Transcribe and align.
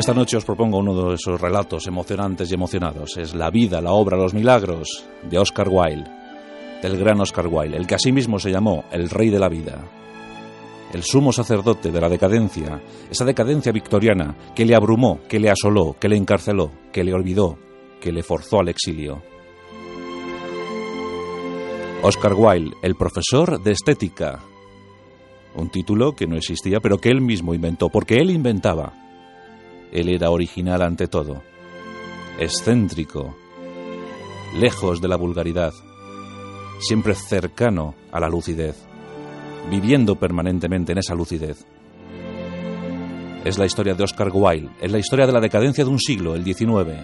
Esta 0.00 0.14
noche 0.14 0.38
os 0.38 0.46
propongo 0.46 0.78
uno 0.78 0.94
de 1.10 1.14
esos 1.16 1.38
relatos 1.38 1.86
emocionantes 1.86 2.50
y 2.50 2.54
emocionados. 2.54 3.18
Es 3.18 3.34
La 3.34 3.50
vida, 3.50 3.82
la 3.82 3.92
obra, 3.92 4.16
los 4.16 4.32
milagros 4.32 5.04
de 5.28 5.38
Oscar 5.38 5.68
Wilde, 5.68 6.10
del 6.80 6.96
gran 6.96 7.20
Oscar 7.20 7.46
Wilde, 7.46 7.76
el 7.76 7.86
que 7.86 7.96
asimismo 7.96 8.38
se 8.38 8.50
llamó 8.50 8.84
el 8.92 9.10
rey 9.10 9.28
de 9.28 9.38
la 9.38 9.50
vida, 9.50 9.78
el 10.94 11.02
sumo 11.02 11.34
sacerdote 11.34 11.90
de 11.90 12.00
la 12.00 12.08
decadencia, 12.08 12.80
esa 13.10 13.26
decadencia 13.26 13.72
victoriana 13.72 14.34
que 14.54 14.64
le 14.64 14.74
abrumó, 14.74 15.20
que 15.28 15.38
le 15.38 15.50
asoló, 15.50 15.94
que 16.00 16.08
le 16.08 16.16
encarceló, 16.16 16.72
que 16.90 17.04
le 17.04 17.12
olvidó, 17.12 17.58
que 18.00 18.10
le 18.10 18.22
forzó 18.22 18.60
al 18.60 18.70
exilio. 18.70 19.20
Oscar 22.02 22.32
Wilde, 22.32 22.74
el 22.80 22.94
profesor 22.94 23.62
de 23.62 23.72
estética, 23.72 24.40
un 25.54 25.68
título 25.68 26.14
que 26.14 26.26
no 26.26 26.36
existía, 26.36 26.80
pero 26.80 26.96
que 26.96 27.10
él 27.10 27.20
mismo 27.20 27.52
inventó, 27.52 27.90
porque 27.90 28.14
él 28.14 28.30
inventaba. 28.30 28.94
Él 29.92 30.08
era 30.08 30.30
original 30.30 30.82
ante 30.82 31.08
todo, 31.08 31.42
excéntrico, 32.38 33.36
lejos 34.54 35.00
de 35.00 35.08
la 35.08 35.16
vulgaridad, 35.16 35.72
siempre 36.80 37.14
cercano 37.14 37.94
a 38.12 38.20
la 38.20 38.28
lucidez, 38.28 38.76
viviendo 39.68 40.16
permanentemente 40.16 40.92
en 40.92 40.98
esa 40.98 41.14
lucidez. 41.14 41.64
Es 43.44 43.58
la 43.58 43.66
historia 43.66 43.94
de 43.94 44.04
Oscar 44.04 44.30
Wilde, 44.32 44.70
es 44.80 44.92
la 44.92 44.98
historia 44.98 45.26
de 45.26 45.32
la 45.32 45.40
decadencia 45.40 45.84
de 45.84 45.90
un 45.90 45.98
siglo, 45.98 46.34
el 46.34 46.44
XIX. 46.44 47.02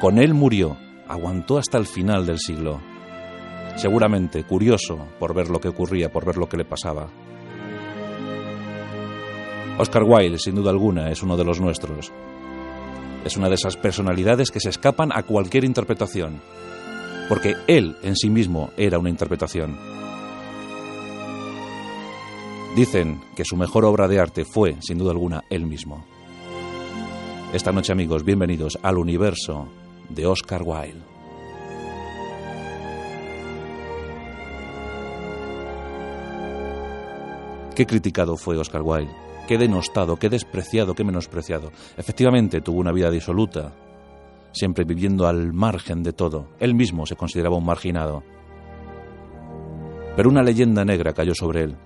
Con 0.00 0.18
él 0.18 0.34
murió, 0.34 0.76
aguantó 1.08 1.58
hasta 1.58 1.78
el 1.78 1.86
final 1.86 2.26
del 2.26 2.38
siglo. 2.38 2.80
Seguramente 3.76 4.44
curioso 4.44 5.06
por 5.18 5.34
ver 5.34 5.48
lo 5.48 5.60
que 5.60 5.68
ocurría, 5.68 6.12
por 6.12 6.24
ver 6.24 6.36
lo 6.36 6.48
que 6.48 6.58
le 6.58 6.64
pasaba. 6.64 7.08
Oscar 9.76 10.04
Wilde, 10.04 10.38
sin 10.38 10.54
duda 10.54 10.70
alguna, 10.70 11.10
es 11.10 11.24
uno 11.24 11.36
de 11.36 11.44
los 11.44 11.60
nuestros. 11.60 12.12
Es 13.24 13.36
una 13.36 13.48
de 13.48 13.56
esas 13.56 13.76
personalidades 13.76 14.52
que 14.52 14.60
se 14.60 14.68
escapan 14.68 15.10
a 15.12 15.24
cualquier 15.24 15.64
interpretación, 15.64 16.40
porque 17.28 17.56
él 17.66 17.96
en 18.04 18.14
sí 18.14 18.30
mismo 18.30 18.70
era 18.76 19.00
una 19.00 19.10
interpretación. 19.10 19.76
Dicen 22.76 23.20
que 23.34 23.44
su 23.44 23.56
mejor 23.56 23.84
obra 23.84 24.06
de 24.06 24.20
arte 24.20 24.44
fue, 24.44 24.76
sin 24.80 24.98
duda 24.98 25.10
alguna, 25.10 25.42
él 25.50 25.66
mismo. 25.66 26.04
Esta 27.52 27.72
noche, 27.72 27.92
amigos, 27.92 28.24
bienvenidos 28.24 28.78
al 28.80 28.96
universo 28.96 29.66
de 30.08 30.26
Oscar 30.26 30.62
Wilde. 30.64 31.02
Qué 37.74 37.86
criticado 37.86 38.36
fue 38.36 38.56
Oscar 38.56 38.82
Wilde 38.82 39.23
qué 39.46 39.58
denostado, 39.58 40.16
qué 40.16 40.28
despreciado, 40.28 40.94
qué 40.94 41.04
menospreciado. 41.04 41.70
Efectivamente, 41.96 42.60
tuvo 42.60 42.80
una 42.80 42.92
vida 42.92 43.10
disoluta, 43.10 43.72
siempre 44.52 44.84
viviendo 44.84 45.26
al 45.26 45.52
margen 45.52 46.02
de 46.02 46.12
todo. 46.12 46.48
Él 46.60 46.74
mismo 46.74 47.06
se 47.06 47.16
consideraba 47.16 47.56
un 47.56 47.66
marginado. 47.66 48.22
Pero 50.16 50.28
una 50.28 50.42
leyenda 50.42 50.84
negra 50.84 51.12
cayó 51.12 51.34
sobre 51.34 51.64
él. 51.64 51.76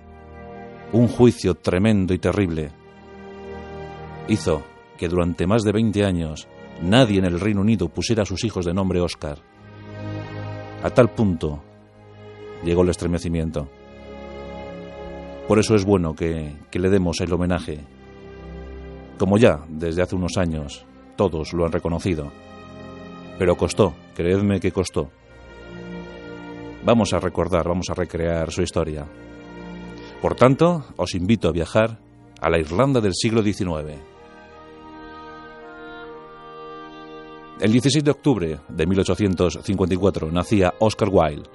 Un 0.92 1.08
juicio 1.08 1.54
tremendo 1.54 2.14
y 2.14 2.18
terrible 2.18 2.70
hizo 4.28 4.62
que 4.98 5.08
durante 5.08 5.46
más 5.46 5.62
de 5.62 5.72
20 5.72 6.04
años 6.04 6.48
nadie 6.82 7.18
en 7.18 7.24
el 7.24 7.40
Reino 7.40 7.62
Unido 7.62 7.88
pusiera 7.88 8.22
a 8.22 8.26
sus 8.26 8.44
hijos 8.44 8.64
de 8.64 8.74
nombre 8.74 9.00
Oscar. 9.00 9.38
A 10.82 10.90
tal 10.90 11.10
punto 11.10 11.62
llegó 12.64 12.82
el 12.82 12.90
estremecimiento. 12.90 13.68
Por 15.48 15.58
eso 15.58 15.74
es 15.74 15.86
bueno 15.86 16.14
que, 16.14 16.56
le 16.70 16.90
demos 16.90 17.22
el 17.22 17.32
homenaje. 17.32 17.80
Como 19.18 19.38
ya 19.38 19.64
desde 19.66 20.02
hace 20.02 20.14
unos 20.14 20.36
años 20.36 20.84
todos 21.16 21.54
lo 21.54 21.64
han 21.64 21.72
reconocido. 21.72 22.30
Pero 23.38 23.56
costó, 23.56 23.94
creedme 24.14 24.60
que 24.60 24.72
costó. 24.72 25.10
Vamos 26.84 27.14
a 27.14 27.18
recordar, 27.18 27.66
vamos 27.66 27.86
a 27.88 27.94
recrear 27.94 28.52
su 28.52 28.60
historia. 28.60 29.06
Por 30.20 30.34
tanto, 30.34 30.84
os 30.98 31.14
invito 31.14 31.48
a 31.48 31.52
viajar 31.52 31.98
a 32.42 32.50
la 32.50 32.58
Irlanda 32.58 33.00
del 33.00 33.14
siglo 33.14 33.42
XIX. 33.42 33.98
El 37.58 37.72
16 37.72 38.04
de 38.04 38.10
octubre 38.10 38.60
de 38.68 38.86
1854 38.86 40.30
nacía 40.30 40.74
Oscar 40.78 41.08
Wilde, 41.10 41.48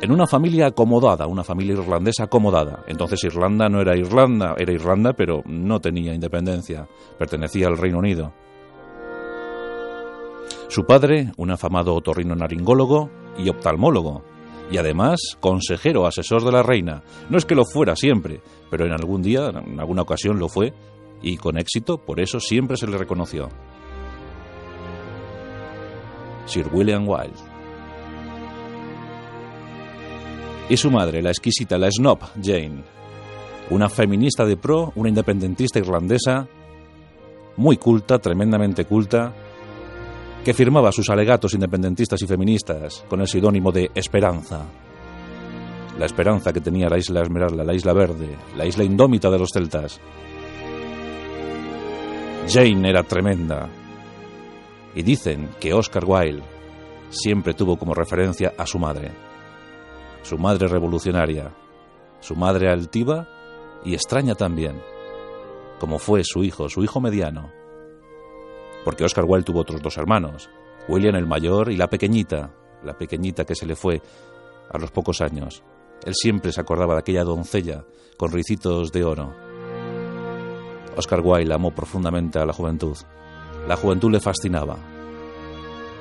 en 0.00 0.12
una 0.12 0.26
familia 0.26 0.68
acomodada, 0.68 1.26
una 1.26 1.42
familia 1.42 1.74
irlandesa 1.74 2.24
acomodada. 2.24 2.84
Entonces 2.86 3.24
Irlanda 3.24 3.68
no 3.68 3.80
era 3.80 3.96
Irlanda, 3.96 4.54
era 4.56 4.72
Irlanda, 4.72 5.12
pero 5.12 5.42
no 5.46 5.80
tenía 5.80 6.14
independencia, 6.14 6.86
pertenecía 7.18 7.66
al 7.66 7.76
Reino 7.76 7.98
Unido. 7.98 8.32
Su 10.68 10.84
padre, 10.84 11.32
un 11.36 11.50
afamado 11.50 11.94
otorrino-naringólogo 11.94 13.10
y 13.38 13.48
oftalmólogo, 13.48 14.22
y 14.70 14.76
además 14.76 15.18
consejero 15.40 16.06
asesor 16.06 16.44
de 16.44 16.52
la 16.52 16.62
reina. 16.62 17.02
No 17.30 17.38
es 17.38 17.44
que 17.44 17.54
lo 17.54 17.64
fuera 17.64 17.96
siempre, 17.96 18.40
pero 18.70 18.84
en 18.84 18.92
algún 18.92 19.22
día, 19.22 19.48
en 19.48 19.80
alguna 19.80 20.02
ocasión 20.02 20.38
lo 20.38 20.48
fue, 20.48 20.74
y 21.22 21.38
con 21.38 21.58
éxito, 21.58 21.98
por 21.98 22.20
eso 22.20 22.38
siempre 22.38 22.76
se 22.76 22.86
le 22.86 22.98
reconoció. 22.98 23.48
Sir 26.44 26.68
William 26.72 27.08
Wilde. 27.08 27.47
Y 30.68 30.76
su 30.76 30.90
madre, 30.90 31.22
la 31.22 31.30
exquisita, 31.30 31.78
la 31.78 31.90
snob 31.90 32.18
Jane, 32.42 32.82
una 33.70 33.88
feminista 33.88 34.44
de 34.44 34.56
pro, 34.56 34.92
una 34.96 35.08
independentista 35.08 35.78
irlandesa, 35.78 36.46
muy 37.56 37.76
culta, 37.78 38.18
tremendamente 38.18 38.84
culta, 38.84 39.32
que 40.44 40.54
firmaba 40.54 40.92
sus 40.92 41.08
alegatos 41.10 41.54
independentistas 41.54 42.20
y 42.22 42.26
feministas 42.26 43.04
con 43.08 43.20
el 43.20 43.28
seudónimo 43.28 43.72
de 43.72 43.90
Esperanza. 43.94 44.66
La 45.98 46.06
esperanza 46.06 46.52
que 46.52 46.60
tenía 46.60 46.88
la 46.88 46.98
isla 46.98 47.22
Esmeralda, 47.22 47.64
la 47.64 47.74
isla 47.74 47.92
verde, 47.92 48.36
la 48.56 48.64
isla 48.64 48.84
indómita 48.84 49.30
de 49.30 49.38
los 49.38 49.50
celtas. 49.52 50.00
Jane 52.46 52.88
era 52.88 53.02
tremenda. 53.02 53.68
Y 54.94 55.02
dicen 55.02 55.48
que 55.58 55.74
Oscar 55.74 56.04
Wilde 56.06 56.44
siempre 57.10 57.54
tuvo 57.54 57.76
como 57.76 57.94
referencia 57.94 58.54
a 58.56 58.64
su 58.64 58.78
madre 58.78 59.27
su 60.28 60.36
madre 60.36 60.68
revolucionaria, 60.68 61.54
su 62.20 62.36
madre 62.36 62.70
altiva 62.70 63.26
y 63.82 63.94
extraña 63.94 64.34
también, 64.34 64.82
como 65.80 65.98
fue 65.98 66.22
su 66.22 66.44
hijo, 66.44 66.68
su 66.68 66.84
hijo 66.84 67.00
mediano. 67.00 67.50
Porque 68.84 69.04
Oscar 69.04 69.24
Wilde 69.26 69.46
tuvo 69.46 69.60
otros 69.60 69.80
dos 69.80 69.96
hermanos, 69.96 70.50
William 70.86 71.16
el 71.16 71.26
mayor 71.26 71.72
y 71.72 71.78
la 71.78 71.88
pequeñita, 71.88 72.54
la 72.84 72.92
pequeñita 72.98 73.46
que 73.46 73.54
se 73.54 73.64
le 73.64 73.74
fue 73.74 74.02
a 74.70 74.76
los 74.76 74.90
pocos 74.90 75.22
años. 75.22 75.62
Él 76.04 76.14
siempre 76.14 76.52
se 76.52 76.60
acordaba 76.60 76.92
de 76.92 77.00
aquella 77.00 77.24
doncella 77.24 77.86
con 78.18 78.30
ricitos 78.30 78.92
de 78.92 79.04
oro. 79.04 79.34
Oscar 80.94 81.22
Wilde 81.24 81.54
amó 81.54 81.70
profundamente 81.70 82.38
a 82.38 82.44
la 82.44 82.52
juventud. 82.52 82.98
La 83.66 83.76
juventud 83.76 84.10
le 84.10 84.20
fascinaba, 84.20 84.76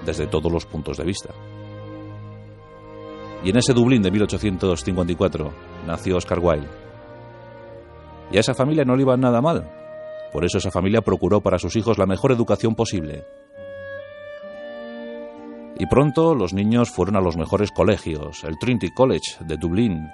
desde 0.05 0.27
todos 0.27 0.51
los 0.51 0.65
puntos 0.65 0.97
de 0.97 1.05
vista. 1.05 1.29
Y 3.47 3.49
en 3.49 3.55
ese 3.55 3.73
Dublín 3.73 4.01
de 4.01 4.11
1854 4.11 5.53
nació 5.87 6.17
Oscar 6.17 6.39
Wilde. 6.39 6.67
Y 8.29 8.35
a 8.35 8.41
esa 8.41 8.53
familia 8.53 8.83
no 8.83 8.93
le 8.97 9.03
iba 9.03 9.15
nada 9.15 9.39
mal. 9.39 9.71
Por 10.33 10.43
eso 10.43 10.57
esa 10.57 10.69
familia 10.69 10.99
procuró 10.99 11.39
para 11.39 11.57
sus 11.57 11.77
hijos 11.77 11.97
la 11.97 12.05
mejor 12.05 12.33
educación 12.33 12.75
posible. 12.75 13.23
Y 15.79 15.85
pronto 15.85 16.35
los 16.35 16.51
niños 16.51 16.91
fueron 16.91 17.15
a 17.15 17.21
los 17.21 17.37
mejores 17.37 17.71
colegios. 17.71 18.43
El 18.43 18.59
Trinity 18.59 18.89
College 18.93 19.37
de 19.45 19.55
Dublín 19.55 20.09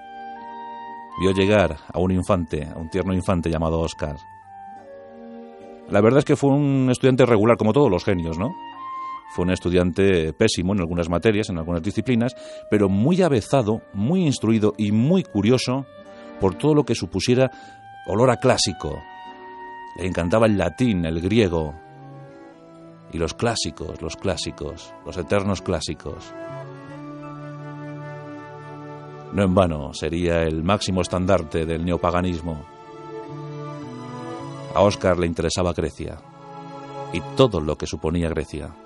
vio 1.19 1.31
llegar 1.31 1.77
a 1.91 1.99
un 1.99 2.11
infante, 2.11 2.69
a 2.71 2.77
un 2.77 2.91
tierno 2.91 3.15
infante 3.15 3.49
llamado 3.49 3.79
Oscar. 3.79 4.15
La 5.89 6.01
verdad 6.01 6.19
es 6.19 6.25
que 6.25 6.35
fue 6.35 6.51
un 6.51 6.89
estudiante 6.91 7.25
regular 7.25 7.57
como 7.57 7.73
todos 7.73 7.89
los 7.89 8.05
genios, 8.05 8.37
¿no? 8.37 8.53
Fue 9.33 9.45
un 9.45 9.51
estudiante 9.51 10.31
pésimo 10.33 10.73
en 10.73 10.81
algunas 10.81 11.09
materias, 11.09 11.49
en 11.49 11.57
algunas 11.57 11.81
disciplinas, 11.81 12.35
pero 12.69 12.87
muy 12.87 13.21
avezado, 13.23 13.81
muy 13.93 14.25
instruido 14.25 14.73
y 14.77 14.91
muy 14.91 15.23
curioso 15.23 15.87
por 16.39 16.55
todo 16.55 16.75
lo 16.75 16.83
que 16.83 16.93
supusiera 16.93 17.49
olor 18.05 18.29
a 18.29 18.37
clásico. 18.37 19.01
Le 19.97 20.05
encantaba 20.05 20.45
el 20.45 20.57
latín, 20.57 21.05
el 21.05 21.19
griego 21.19 21.73
y 23.11 23.17
los 23.17 23.33
clásicos, 23.33 24.01
los 24.03 24.17
clásicos, 24.17 24.93
los 25.05 25.17
eternos 25.17 25.61
clásicos. 25.63 26.31
No 29.33 29.43
en 29.43 29.55
vano 29.55 29.93
sería 29.93 30.43
el 30.43 30.63
máximo 30.63 31.01
estandarte 31.01 31.65
del 31.65 31.85
neopaganismo. 31.85 32.65
A 34.75 34.81
Oscar 34.81 35.17
le 35.17 35.25
interesaba 35.25 35.73
Grecia 35.73 36.19
y 37.13 37.21
todo 37.35 37.59
lo 37.61 37.75
que 37.75 37.87
suponía 37.87 38.29
Grecia. 38.29 38.82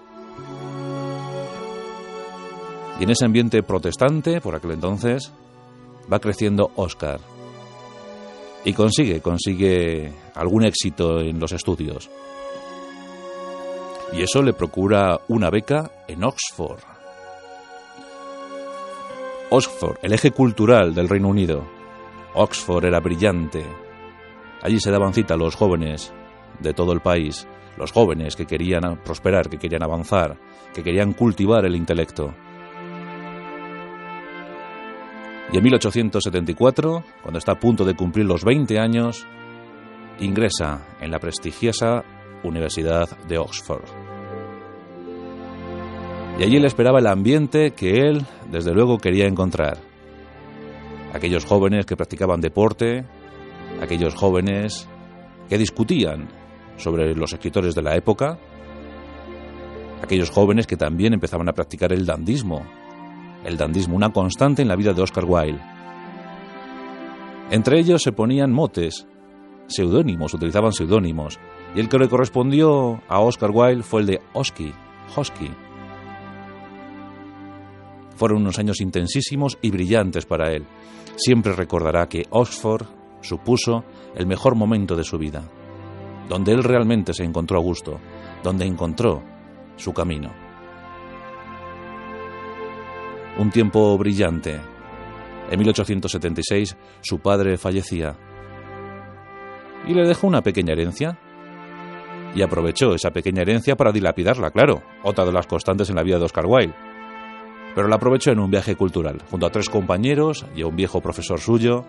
Y 2.99 3.03
en 3.03 3.09
ese 3.11 3.25
ambiente 3.25 3.61
protestante, 3.61 4.41
por 4.41 4.55
aquel 4.55 4.71
entonces, 4.71 5.31
va 6.11 6.19
creciendo 6.19 6.71
Oscar. 6.75 7.19
Y 8.65 8.73
consigue, 8.73 9.21
consigue 9.21 10.11
algún 10.33 10.65
éxito 10.65 11.19
en 11.19 11.39
los 11.39 11.51
estudios. 11.51 12.09
Y 14.13 14.21
eso 14.21 14.41
le 14.41 14.53
procura 14.53 15.19
una 15.27 15.49
beca 15.49 15.91
en 16.07 16.23
Oxford. 16.23 16.79
Oxford, 19.49 19.97
el 20.01 20.13
eje 20.13 20.31
cultural 20.31 20.93
del 20.93 21.07
Reino 21.07 21.29
Unido. 21.29 21.67
Oxford 22.33 22.85
era 22.85 22.99
brillante. 22.99 23.63
Allí 24.61 24.79
se 24.79 24.91
daban 24.91 25.13
cita 25.13 25.37
los 25.37 25.55
jóvenes 25.55 26.13
de 26.59 26.73
todo 26.73 26.93
el 26.93 27.01
país, 27.01 27.47
los 27.77 27.91
jóvenes 27.91 28.35
que 28.35 28.45
querían 28.45 29.01
prosperar, 29.03 29.49
que 29.49 29.57
querían 29.57 29.83
avanzar, 29.83 30.37
que 30.73 30.83
querían 30.83 31.13
cultivar 31.13 31.65
el 31.65 31.75
intelecto. 31.75 32.33
Y 35.51 35.57
en 35.57 35.63
1874, 35.63 37.03
cuando 37.21 37.37
está 37.37 37.53
a 37.53 37.59
punto 37.59 37.85
de 37.85 37.95
cumplir 37.95 38.25
los 38.25 38.43
20 38.43 38.79
años, 38.79 39.25
ingresa 40.19 40.85
en 40.99 41.11
la 41.11 41.19
prestigiosa 41.19 42.03
Universidad 42.43 43.17
de 43.27 43.37
Oxford. 43.37 43.85
Y 46.39 46.43
allí 46.43 46.59
le 46.59 46.67
esperaba 46.67 46.99
el 46.99 47.07
ambiente 47.07 47.71
que 47.71 47.91
él, 47.91 48.25
desde 48.51 48.73
luego, 48.73 48.97
quería 48.97 49.25
encontrar. 49.25 49.77
Aquellos 51.13 51.45
jóvenes 51.45 51.85
que 51.85 51.95
practicaban 51.95 52.41
deporte, 52.41 53.05
aquellos 53.81 54.13
jóvenes 54.15 54.87
que 55.49 55.57
discutían 55.57 56.27
sobre 56.75 57.15
los 57.15 57.33
escritores 57.33 57.73
de 57.73 57.81
la 57.81 57.95
época, 57.95 58.37
aquellos 60.03 60.29
jóvenes 60.29 60.67
que 60.67 60.77
también 60.77 61.13
empezaban 61.13 61.49
a 61.49 61.53
practicar 61.53 61.91
el 61.91 62.05
dandismo, 62.05 62.63
el 63.47 63.55
dandismo, 63.55 63.95
una 63.95 64.11
constante 64.11 64.61
en 64.61 64.67
la 64.67 64.75
vida 64.75 64.93
de 64.93 65.01
Oscar 65.01 65.23
Wilde. 65.25 65.61
Entre 67.49 67.79
ellos 67.79 68.03
se 68.03 68.11
ponían 68.11 68.51
motes, 68.51 69.07
seudónimos, 69.67 70.33
utilizaban 70.33 70.73
seudónimos, 70.73 71.39
y 71.73 71.79
el 71.79 71.87
que 71.87 71.97
le 71.97 72.09
correspondió 72.09 73.01
a 73.07 73.21
Oscar 73.21 73.51
Wilde 73.53 73.83
fue 73.83 74.01
el 74.01 74.07
de 74.07 74.21
Oski, 74.33 74.73
Hosky. 75.15 75.49
Fueron 78.17 78.41
unos 78.41 78.59
años 78.59 78.81
intensísimos 78.81 79.57
y 79.61 79.71
brillantes 79.71 80.25
para 80.25 80.51
él. 80.51 80.65
Siempre 81.15 81.53
recordará 81.53 82.09
que 82.09 82.25
Oxford 82.29 82.85
supuso 83.21 83.85
el 84.15 84.27
mejor 84.27 84.55
momento 84.55 84.95
de 84.97 85.05
su 85.05 85.17
vida, 85.17 85.43
donde 86.27 86.51
él 86.51 86.63
realmente 86.63 87.13
se 87.13 87.23
encontró 87.23 87.57
a 87.59 87.61
gusto, 87.61 87.99
donde 88.43 88.65
encontró 88.65 89.23
su 89.77 89.93
camino. 89.93 90.46
Un 93.39 93.49
tiempo 93.51 93.97
brillante. 93.97 94.59
En 95.49 95.59
1876 95.59 96.75
su 97.01 97.19
padre 97.19 97.57
fallecía 97.57 98.17
y 99.87 99.93
le 99.93 100.05
dejó 100.05 100.27
una 100.27 100.41
pequeña 100.41 100.73
herencia. 100.73 101.17
Y 102.35 102.41
aprovechó 102.41 102.93
esa 102.93 103.11
pequeña 103.11 103.41
herencia 103.41 103.75
para 103.75 103.91
dilapidarla, 103.91 104.51
claro, 104.51 104.83
otra 105.03 105.25
de 105.25 105.31
las 105.31 105.47
constantes 105.47 105.89
en 105.89 105.95
la 105.95 106.03
vida 106.03 106.19
de 106.19 106.25
Oscar 106.25 106.45
Wilde. 106.45 106.75
Pero 107.73 107.87
la 107.87 107.95
aprovechó 107.95 108.31
en 108.31 108.39
un 108.39 108.51
viaje 108.51 108.75
cultural, 108.75 109.21
junto 109.31 109.45
a 109.45 109.49
tres 109.49 109.69
compañeros 109.69 110.45
y 110.55 110.61
a 110.61 110.67
un 110.67 110.75
viejo 110.75 111.01
profesor 111.01 111.39
suyo. 111.39 111.85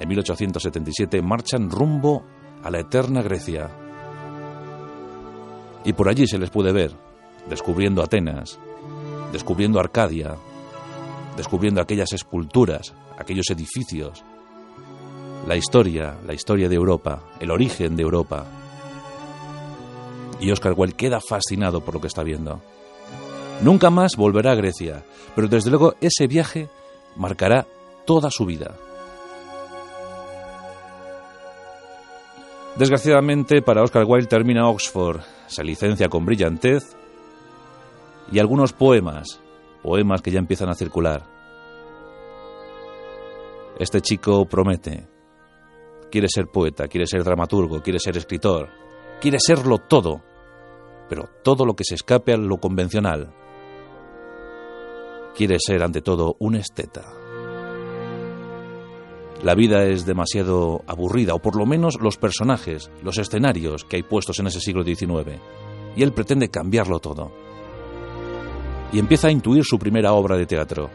En 0.00 0.08
1877 0.08 1.22
marchan 1.22 1.70
rumbo 1.70 2.24
a 2.62 2.70
la 2.70 2.80
eterna 2.80 3.22
Grecia. 3.22 3.70
Y 5.84 5.92
por 5.92 6.08
allí 6.08 6.26
se 6.26 6.38
les 6.38 6.50
puede 6.50 6.72
ver, 6.72 6.92
descubriendo 7.48 8.02
Atenas, 8.02 8.58
descubriendo 9.32 9.80
Arcadia, 9.80 10.36
descubriendo 11.36 11.80
aquellas 11.80 12.12
esculturas, 12.12 12.94
aquellos 13.18 13.50
edificios, 13.50 14.24
la 15.46 15.56
historia, 15.56 16.16
la 16.26 16.34
historia 16.34 16.68
de 16.68 16.74
Europa, 16.74 17.22
el 17.40 17.50
origen 17.50 17.96
de 17.96 18.02
Europa. 18.02 18.46
Y 20.40 20.50
Oscar 20.50 20.74
Wilde 20.76 20.96
queda 20.96 21.20
fascinado 21.20 21.80
por 21.80 21.94
lo 21.94 22.00
que 22.00 22.08
está 22.08 22.22
viendo. 22.22 22.60
Nunca 23.62 23.90
más 23.90 24.16
volverá 24.16 24.52
a 24.52 24.56
Grecia, 24.56 25.04
pero 25.34 25.48
desde 25.48 25.70
luego 25.70 25.94
ese 26.00 26.26
viaje 26.26 26.68
marcará 27.16 27.66
toda 28.04 28.30
su 28.30 28.44
vida. 28.44 28.74
Desgraciadamente 32.76 33.62
para 33.62 33.82
Oscar 33.82 34.04
Wilde 34.06 34.26
termina 34.26 34.68
Oxford, 34.68 35.20
se 35.46 35.64
licencia 35.64 36.08
con 36.08 36.26
brillantez 36.26 36.94
y 38.30 38.38
algunos 38.38 38.72
poemas, 38.72 39.40
poemas 39.82 40.22
que 40.22 40.30
ya 40.30 40.38
empiezan 40.38 40.68
a 40.68 40.74
circular. 40.74 41.24
Este 43.78 44.00
chico 44.00 44.46
promete, 44.46 45.06
quiere 46.10 46.28
ser 46.28 46.46
poeta, 46.46 46.88
quiere 46.88 47.06
ser 47.06 47.22
dramaturgo, 47.22 47.82
quiere 47.82 47.98
ser 47.98 48.16
escritor, 48.16 48.70
quiere 49.20 49.38
serlo 49.38 49.78
todo, 49.78 50.22
pero 51.08 51.28
todo 51.42 51.64
lo 51.64 51.74
que 51.74 51.84
se 51.84 51.94
escape 51.94 52.32
a 52.32 52.36
lo 52.36 52.58
convencional. 52.58 53.32
Quiere 55.34 55.58
ser 55.58 55.82
ante 55.82 56.00
todo 56.00 56.36
un 56.38 56.56
esteta. 56.56 57.04
La 59.42 59.54
vida 59.54 59.84
es 59.84 60.06
demasiado 60.06 60.82
aburrida, 60.86 61.34
o 61.34 61.38
por 61.40 61.56
lo 61.56 61.66
menos 61.66 62.00
los 62.00 62.16
personajes, 62.16 62.90
los 63.02 63.18
escenarios 63.18 63.84
que 63.84 63.96
hay 63.96 64.02
puestos 64.02 64.38
en 64.38 64.46
ese 64.46 64.60
siglo 64.60 64.82
XIX, 64.82 65.38
y 65.94 66.02
él 66.02 66.12
pretende 66.12 66.48
cambiarlo 66.48 66.98
todo. 66.98 67.45
Y 68.92 68.98
empieza 68.98 69.28
a 69.28 69.32
intuir 69.32 69.64
su 69.64 69.78
primera 69.78 70.12
obra 70.12 70.36
de 70.36 70.46
teatro. 70.46 70.90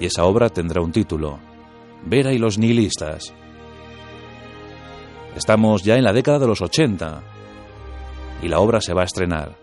Y 0.00 0.06
esa 0.06 0.24
obra 0.24 0.48
tendrá 0.48 0.80
un 0.80 0.92
título, 0.92 1.38
Vera 2.04 2.32
y 2.32 2.38
los 2.38 2.58
nihilistas. 2.58 3.34
Estamos 5.36 5.82
ya 5.82 5.96
en 5.96 6.04
la 6.04 6.12
década 6.12 6.38
de 6.38 6.46
los 6.46 6.62
80 6.62 7.22
y 8.42 8.48
la 8.48 8.60
obra 8.60 8.80
se 8.80 8.94
va 8.94 9.02
a 9.02 9.06
estrenar. 9.06 9.56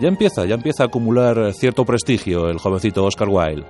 Ya 0.00 0.08
empieza, 0.08 0.44
ya 0.44 0.56
empieza 0.56 0.82
a 0.82 0.86
acumular 0.86 1.54
cierto 1.54 1.84
prestigio 1.84 2.48
el 2.48 2.58
jovencito 2.58 3.04
Oscar 3.04 3.28
Wilde. 3.30 3.64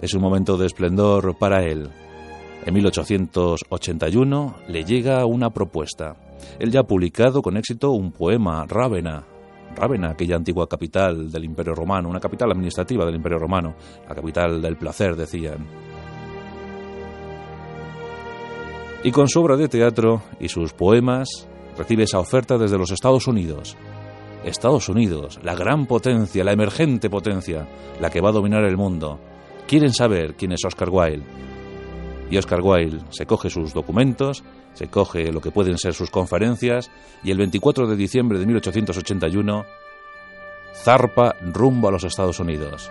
Es 0.00 0.14
un 0.14 0.22
momento 0.22 0.56
de 0.56 0.66
esplendor 0.66 1.36
para 1.38 1.62
él. 1.62 1.88
En 2.66 2.74
1881 2.74 4.56
le 4.66 4.84
llega 4.84 5.24
una 5.26 5.50
propuesta. 5.50 6.16
Él 6.58 6.72
ya 6.72 6.80
ha 6.80 6.86
publicado 6.86 7.40
con 7.40 7.56
éxito 7.56 7.92
un 7.92 8.10
poema, 8.10 8.66
Rávena. 8.66 9.24
Rávena, 9.74 10.10
aquella 10.10 10.36
antigua 10.36 10.68
capital 10.68 11.30
del 11.30 11.44
Imperio 11.44 11.74
Romano, 11.74 12.08
una 12.08 12.20
capital 12.20 12.50
administrativa 12.52 13.04
del 13.04 13.16
Imperio 13.16 13.38
Romano, 13.38 13.74
la 14.08 14.14
capital 14.14 14.60
del 14.60 14.76
placer, 14.76 15.16
decían. 15.16 15.66
Y 19.04 19.10
con 19.10 19.28
su 19.28 19.40
obra 19.40 19.56
de 19.56 19.68
teatro 19.68 20.22
y 20.38 20.48
sus 20.48 20.72
poemas 20.72 21.48
recibe 21.76 22.04
esa 22.04 22.20
oferta 22.20 22.56
desde 22.56 22.78
los 22.78 22.92
Estados 22.92 23.26
Unidos. 23.26 23.76
Estados 24.44 24.88
Unidos, 24.88 25.40
la 25.42 25.54
gran 25.54 25.86
potencia, 25.86 26.44
la 26.44 26.52
emergente 26.52 27.10
potencia, 27.10 27.66
la 28.00 28.10
que 28.10 28.20
va 28.20 28.30
a 28.30 28.32
dominar 28.32 28.64
el 28.64 28.76
mundo. 28.76 29.18
Quieren 29.66 29.92
saber 29.92 30.34
quién 30.34 30.52
es 30.52 30.64
Oscar 30.64 30.88
Wilde. 30.90 31.51
Y 32.32 32.38
Oscar 32.38 32.62
Wilde 32.62 33.04
se 33.10 33.26
coge 33.26 33.50
sus 33.50 33.74
documentos, 33.74 34.42
se 34.72 34.88
coge 34.88 35.30
lo 35.30 35.42
que 35.42 35.50
pueden 35.50 35.76
ser 35.76 35.92
sus 35.92 36.10
conferencias 36.10 36.90
y 37.22 37.30
el 37.30 37.36
24 37.36 37.86
de 37.86 37.94
diciembre 37.94 38.38
de 38.38 38.46
1881 38.46 39.66
zarpa 40.74 41.36
rumbo 41.42 41.88
a 41.88 41.90
los 41.90 42.04
Estados 42.04 42.40
Unidos. 42.40 42.90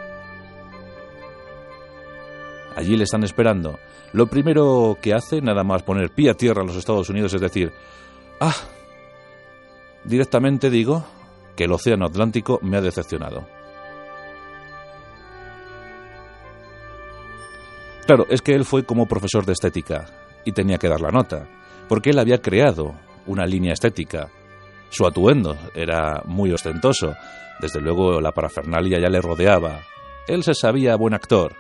Allí 2.75 2.95
le 2.95 3.05
están 3.05 3.23
esperando 3.23 3.79
lo 4.13 4.27
primero 4.27 4.99
que 5.01 5.11
hace, 5.11 5.41
nada 5.41 5.63
más 5.63 5.81
poner 5.81 6.11
pie 6.11 6.29
a 6.29 6.35
tierra 6.35 6.61
en 6.61 6.67
los 6.67 6.77
Estados 6.77 7.09
Unidos, 7.09 7.33
es 7.33 7.41
decir, 7.41 7.73
ah, 8.39 8.53
directamente 10.03 10.69
digo 10.69 11.03
que 11.55 11.63
el 11.63 11.71
Océano 11.71 12.05
Atlántico 12.05 12.59
me 12.61 12.77
ha 12.77 12.81
decepcionado. 12.81 13.47
Claro, 18.11 18.27
es 18.29 18.41
que 18.41 18.53
él 18.53 18.65
fue 18.65 18.83
como 18.83 19.05
profesor 19.05 19.45
de 19.45 19.53
estética 19.53 20.05
y 20.43 20.51
tenía 20.51 20.77
que 20.77 20.89
dar 20.89 20.99
la 20.99 21.11
nota, 21.11 21.47
porque 21.87 22.09
él 22.09 22.19
había 22.19 22.41
creado 22.41 22.93
una 23.25 23.45
línea 23.45 23.71
estética. 23.71 24.27
Su 24.89 25.07
atuendo 25.07 25.57
era 25.73 26.21
muy 26.25 26.51
ostentoso, 26.51 27.15
desde 27.61 27.79
luego 27.79 28.19
la 28.19 28.33
parafernalia 28.33 28.99
ya 28.99 29.07
le 29.07 29.21
rodeaba. 29.21 29.79
Él 30.27 30.43
se 30.43 30.53
sabía 30.53 30.97
buen 30.97 31.13
actor, 31.13 31.55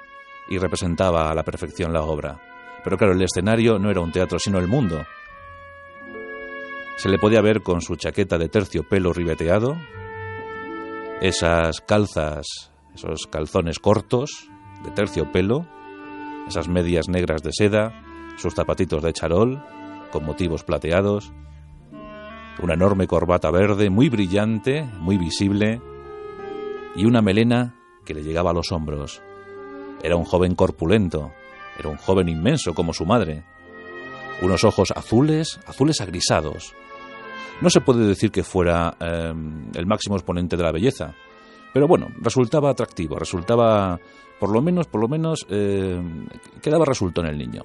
y 0.49 0.57
representaba 0.57 1.31
a 1.31 1.33
la 1.33 1.43
perfección 1.43 1.93
la 1.93 2.01
obra. 2.01 2.37
Pero 2.83 2.97
claro, 2.97 3.13
el 3.13 3.21
escenario 3.21 3.79
no 3.79 3.89
era 3.89 4.01
un 4.01 4.11
teatro, 4.11 4.37
sino 4.37 4.59
el 4.59 4.67
mundo. 4.67 5.05
Se 6.97 7.07
le 7.07 7.17
podía 7.17 7.39
ver 7.39 7.61
con 7.61 7.79
su 7.79 7.95
chaqueta 7.95 8.37
de 8.37 8.49
terciopelo 8.49 9.13
ribeteado, 9.13 9.77
esas 11.21 11.79
calzas, 11.79 12.45
esos 12.93 13.25
calzones 13.27 13.79
cortos 13.79 14.49
de 14.83 14.91
terciopelo, 14.91 15.65
esas 16.51 16.67
medias 16.67 17.07
negras 17.07 17.41
de 17.43 17.51
seda, 17.53 18.03
sus 18.37 18.53
zapatitos 18.53 19.01
de 19.01 19.13
charol 19.13 19.63
con 20.11 20.25
motivos 20.25 20.63
plateados, 20.65 21.31
una 22.61 22.73
enorme 22.73 23.07
corbata 23.07 23.49
verde 23.51 23.89
muy 23.89 24.09
brillante, 24.09 24.83
muy 24.99 25.17
visible, 25.17 25.81
y 26.95 27.05
una 27.05 27.21
melena 27.21 27.75
que 28.03 28.13
le 28.13 28.21
llegaba 28.21 28.51
a 28.51 28.53
los 28.53 28.73
hombros. 28.73 29.21
Era 30.03 30.17
un 30.17 30.25
joven 30.25 30.55
corpulento, 30.55 31.31
era 31.79 31.87
un 31.87 31.97
joven 31.97 32.27
inmenso 32.27 32.73
como 32.73 32.93
su 32.93 33.05
madre. 33.05 33.45
Unos 34.41 34.65
ojos 34.65 34.91
azules, 34.93 35.59
azules 35.65 36.01
agrisados, 36.01 36.73
No 37.61 37.69
se 37.69 37.79
puede 37.79 38.05
decir 38.05 38.31
que 38.31 38.43
fuera 38.43 38.97
eh, 38.99 39.33
el 39.75 39.85
máximo 39.85 40.15
exponente 40.15 40.57
de 40.57 40.63
la 40.63 40.71
belleza, 40.71 41.13
pero 41.73 41.87
bueno, 41.87 42.09
resultaba 42.19 42.69
atractivo, 42.69 43.17
resultaba, 43.17 43.99
por 44.39 44.51
lo 44.51 44.61
menos, 44.61 44.87
por 44.87 45.01
lo 45.01 45.07
menos, 45.07 45.45
eh, 45.49 46.01
quedaba 46.61 46.85
en 46.85 47.25
el 47.25 47.37
niño. 47.37 47.63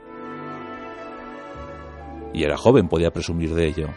Y 2.32 2.44
era 2.44 2.56
joven, 2.56 2.88
podía 2.88 3.10
presumir 3.10 3.54
de 3.54 3.66
ello. 3.66 3.88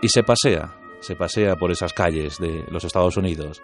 Y 0.00 0.08
se 0.08 0.22
pasea, 0.22 0.74
se 1.00 1.16
pasea 1.16 1.56
por 1.56 1.70
esas 1.70 1.92
calles 1.92 2.38
de 2.38 2.64
los 2.70 2.84
Estados 2.84 3.16
Unidos. 3.16 3.62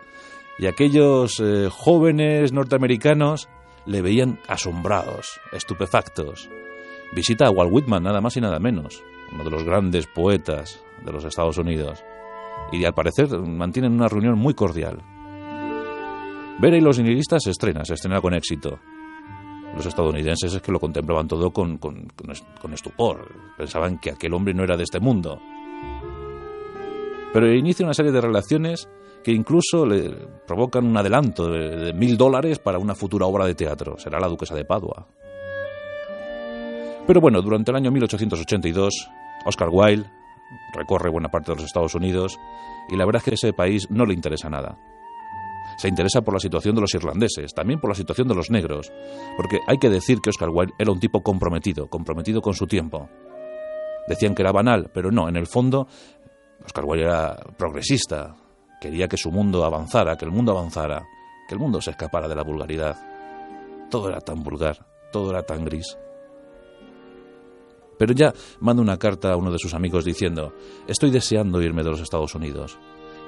Y 0.58 0.66
aquellos 0.66 1.40
eh, 1.40 1.68
jóvenes 1.70 2.52
norteamericanos 2.52 3.48
le 3.86 4.02
veían 4.02 4.38
asombrados, 4.46 5.40
estupefactos. 5.52 6.50
Visita 7.14 7.46
a 7.46 7.50
Walt 7.50 7.72
Whitman, 7.72 8.02
nada 8.02 8.20
más 8.20 8.36
y 8.36 8.40
nada 8.40 8.58
menos, 8.58 9.02
uno 9.32 9.44
de 9.44 9.50
los 9.50 9.64
grandes 9.64 10.06
poetas 10.06 10.82
de 11.04 11.12
los 11.12 11.24
Estados 11.24 11.56
Unidos. 11.58 12.04
Y 12.72 12.84
al 12.84 12.94
parecer 12.94 13.28
mantienen 13.38 13.92
una 13.92 14.08
reunión 14.08 14.38
muy 14.38 14.54
cordial. 14.54 15.02
Vera 16.60 16.76
y 16.76 16.82
los 16.82 16.98
nihilistas 16.98 17.42
se 17.42 17.52
estrena, 17.52 17.86
se 17.86 17.94
estrena 17.94 18.20
con 18.20 18.34
éxito. 18.34 18.78
Los 19.74 19.86
estadounidenses 19.86 20.52
es 20.52 20.60
que 20.60 20.70
lo 20.70 20.78
contemplaban 20.78 21.26
todo 21.26 21.50
con, 21.52 21.78
con, 21.78 22.06
con 22.60 22.74
estupor. 22.74 23.32
Pensaban 23.56 23.98
que 23.98 24.10
aquel 24.10 24.34
hombre 24.34 24.52
no 24.52 24.62
era 24.62 24.76
de 24.76 24.82
este 24.82 25.00
mundo. 25.00 25.40
Pero 27.32 27.50
inicia 27.54 27.86
una 27.86 27.94
serie 27.94 28.12
de 28.12 28.20
relaciones 28.20 28.90
que 29.24 29.32
incluso 29.32 29.86
le 29.86 30.10
provocan 30.46 30.84
un 30.84 30.98
adelanto 30.98 31.50
de 31.50 31.94
mil 31.94 32.18
dólares 32.18 32.58
para 32.58 32.78
una 32.78 32.94
futura 32.94 33.24
obra 33.24 33.46
de 33.46 33.54
teatro. 33.54 33.96
Será 33.96 34.20
la 34.20 34.28
duquesa 34.28 34.54
de 34.54 34.66
Padua. 34.66 35.06
Pero 37.06 37.22
bueno, 37.22 37.40
durante 37.40 37.70
el 37.70 37.78
año 37.78 37.90
1882, 37.90 39.08
Oscar 39.46 39.68
Wilde 39.72 40.10
recorre 40.74 41.08
buena 41.08 41.30
parte 41.30 41.52
de 41.52 41.56
los 41.56 41.64
Estados 41.64 41.94
Unidos 41.94 42.38
y 42.90 42.96
la 42.96 43.06
verdad 43.06 43.20
es 43.20 43.24
que 43.24 43.34
ese 43.34 43.54
país 43.54 43.90
no 43.90 44.04
le 44.04 44.12
interesa 44.12 44.50
nada 44.50 44.76
se 45.80 45.88
interesa 45.88 46.20
por 46.20 46.34
la 46.34 46.40
situación 46.40 46.74
de 46.74 46.82
los 46.82 46.92
irlandeses, 46.92 47.54
también 47.54 47.80
por 47.80 47.88
la 47.88 47.94
situación 47.94 48.28
de 48.28 48.34
los 48.34 48.50
negros, 48.50 48.92
porque 49.34 49.60
hay 49.66 49.78
que 49.78 49.88
decir 49.88 50.18
que 50.20 50.28
Oscar 50.28 50.50
Wilde 50.50 50.74
era 50.78 50.92
un 50.92 51.00
tipo 51.00 51.22
comprometido, 51.22 51.88
comprometido 51.88 52.42
con 52.42 52.52
su 52.52 52.66
tiempo. 52.66 53.08
Decían 54.06 54.34
que 54.34 54.42
era 54.42 54.52
banal, 54.52 54.90
pero 54.92 55.10
no, 55.10 55.26
en 55.26 55.36
el 55.36 55.46
fondo 55.46 55.86
Oscar 56.66 56.84
Wilde 56.84 57.06
era 57.06 57.34
progresista, 57.56 58.36
quería 58.78 59.08
que 59.08 59.16
su 59.16 59.30
mundo 59.30 59.64
avanzara, 59.64 60.18
que 60.18 60.26
el 60.26 60.30
mundo 60.32 60.52
avanzara, 60.52 61.02
que 61.48 61.54
el 61.54 61.58
mundo 61.58 61.80
se 61.80 61.92
escapara 61.92 62.28
de 62.28 62.34
la 62.34 62.44
vulgaridad. 62.44 62.98
Todo 63.90 64.10
era 64.10 64.20
tan 64.20 64.42
vulgar, 64.42 64.84
todo 65.10 65.30
era 65.30 65.44
tan 65.44 65.64
gris. 65.64 65.96
Pero 67.98 68.12
ya 68.12 68.34
manda 68.60 68.82
una 68.82 68.98
carta 68.98 69.32
a 69.32 69.36
uno 69.36 69.50
de 69.50 69.58
sus 69.58 69.72
amigos 69.72 70.04
diciendo, 70.04 70.52
estoy 70.86 71.10
deseando 71.10 71.62
irme 71.62 71.82
de 71.82 71.90
los 71.90 72.00
Estados 72.00 72.34
Unidos, 72.34 72.78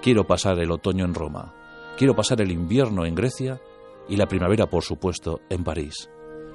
quiero 0.02 0.26
pasar 0.26 0.58
el 0.58 0.70
otoño 0.70 1.06
en 1.06 1.14
Roma, 1.14 1.54
Quiero 1.96 2.16
pasar 2.16 2.40
el 2.40 2.50
invierno 2.50 3.04
en 3.04 3.14
Grecia 3.14 3.60
y 4.08 4.16
la 4.16 4.26
primavera, 4.26 4.66
por 4.66 4.82
supuesto, 4.82 5.40
en 5.48 5.62
París. 5.62 6.08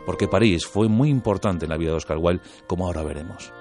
Porque 0.05 0.27
París 0.27 0.65
fue 0.65 0.87
muy 0.87 1.09
importante 1.09 1.65
en 1.65 1.71
la 1.71 1.77
vida 1.77 1.91
de 1.91 1.97
Oscar 1.97 2.17
Wilde, 2.17 2.43
como 2.65 2.85
ahora 2.85 3.03
veremos. 3.03 3.51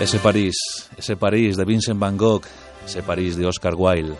Ese 0.00 0.18
París, 0.18 0.56
ese 0.96 1.16
París 1.16 1.58
de 1.58 1.64
Vincent 1.66 2.00
Van 2.00 2.16
Gogh, 2.16 2.44
ese 2.86 3.02
París 3.02 3.36
de 3.36 3.44
Oscar 3.44 3.74
Wilde, 3.76 4.16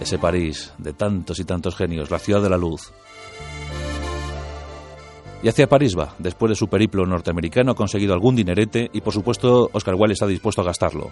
ese 0.00 0.18
París 0.18 0.72
de 0.78 0.94
tantos 0.94 1.38
y 1.38 1.44
tantos 1.44 1.76
genios, 1.76 2.10
la 2.10 2.18
ciudad 2.18 2.40
de 2.40 2.48
la 2.48 2.56
luz, 2.56 2.90
y 5.42 5.48
hacia 5.48 5.68
París 5.68 5.96
va. 5.96 6.14
Después 6.18 6.50
de 6.50 6.56
su 6.56 6.68
periplo 6.68 7.06
norteamericano 7.06 7.72
ha 7.72 7.76
conseguido 7.76 8.14
algún 8.14 8.36
dinerete 8.36 8.90
y 8.92 9.00
por 9.00 9.12
supuesto 9.12 9.70
Oscar 9.72 9.94
Wilde 9.94 10.14
está 10.14 10.26
dispuesto 10.26 10.62
a 10.62 10.64
gastarlo. 10.64 11.10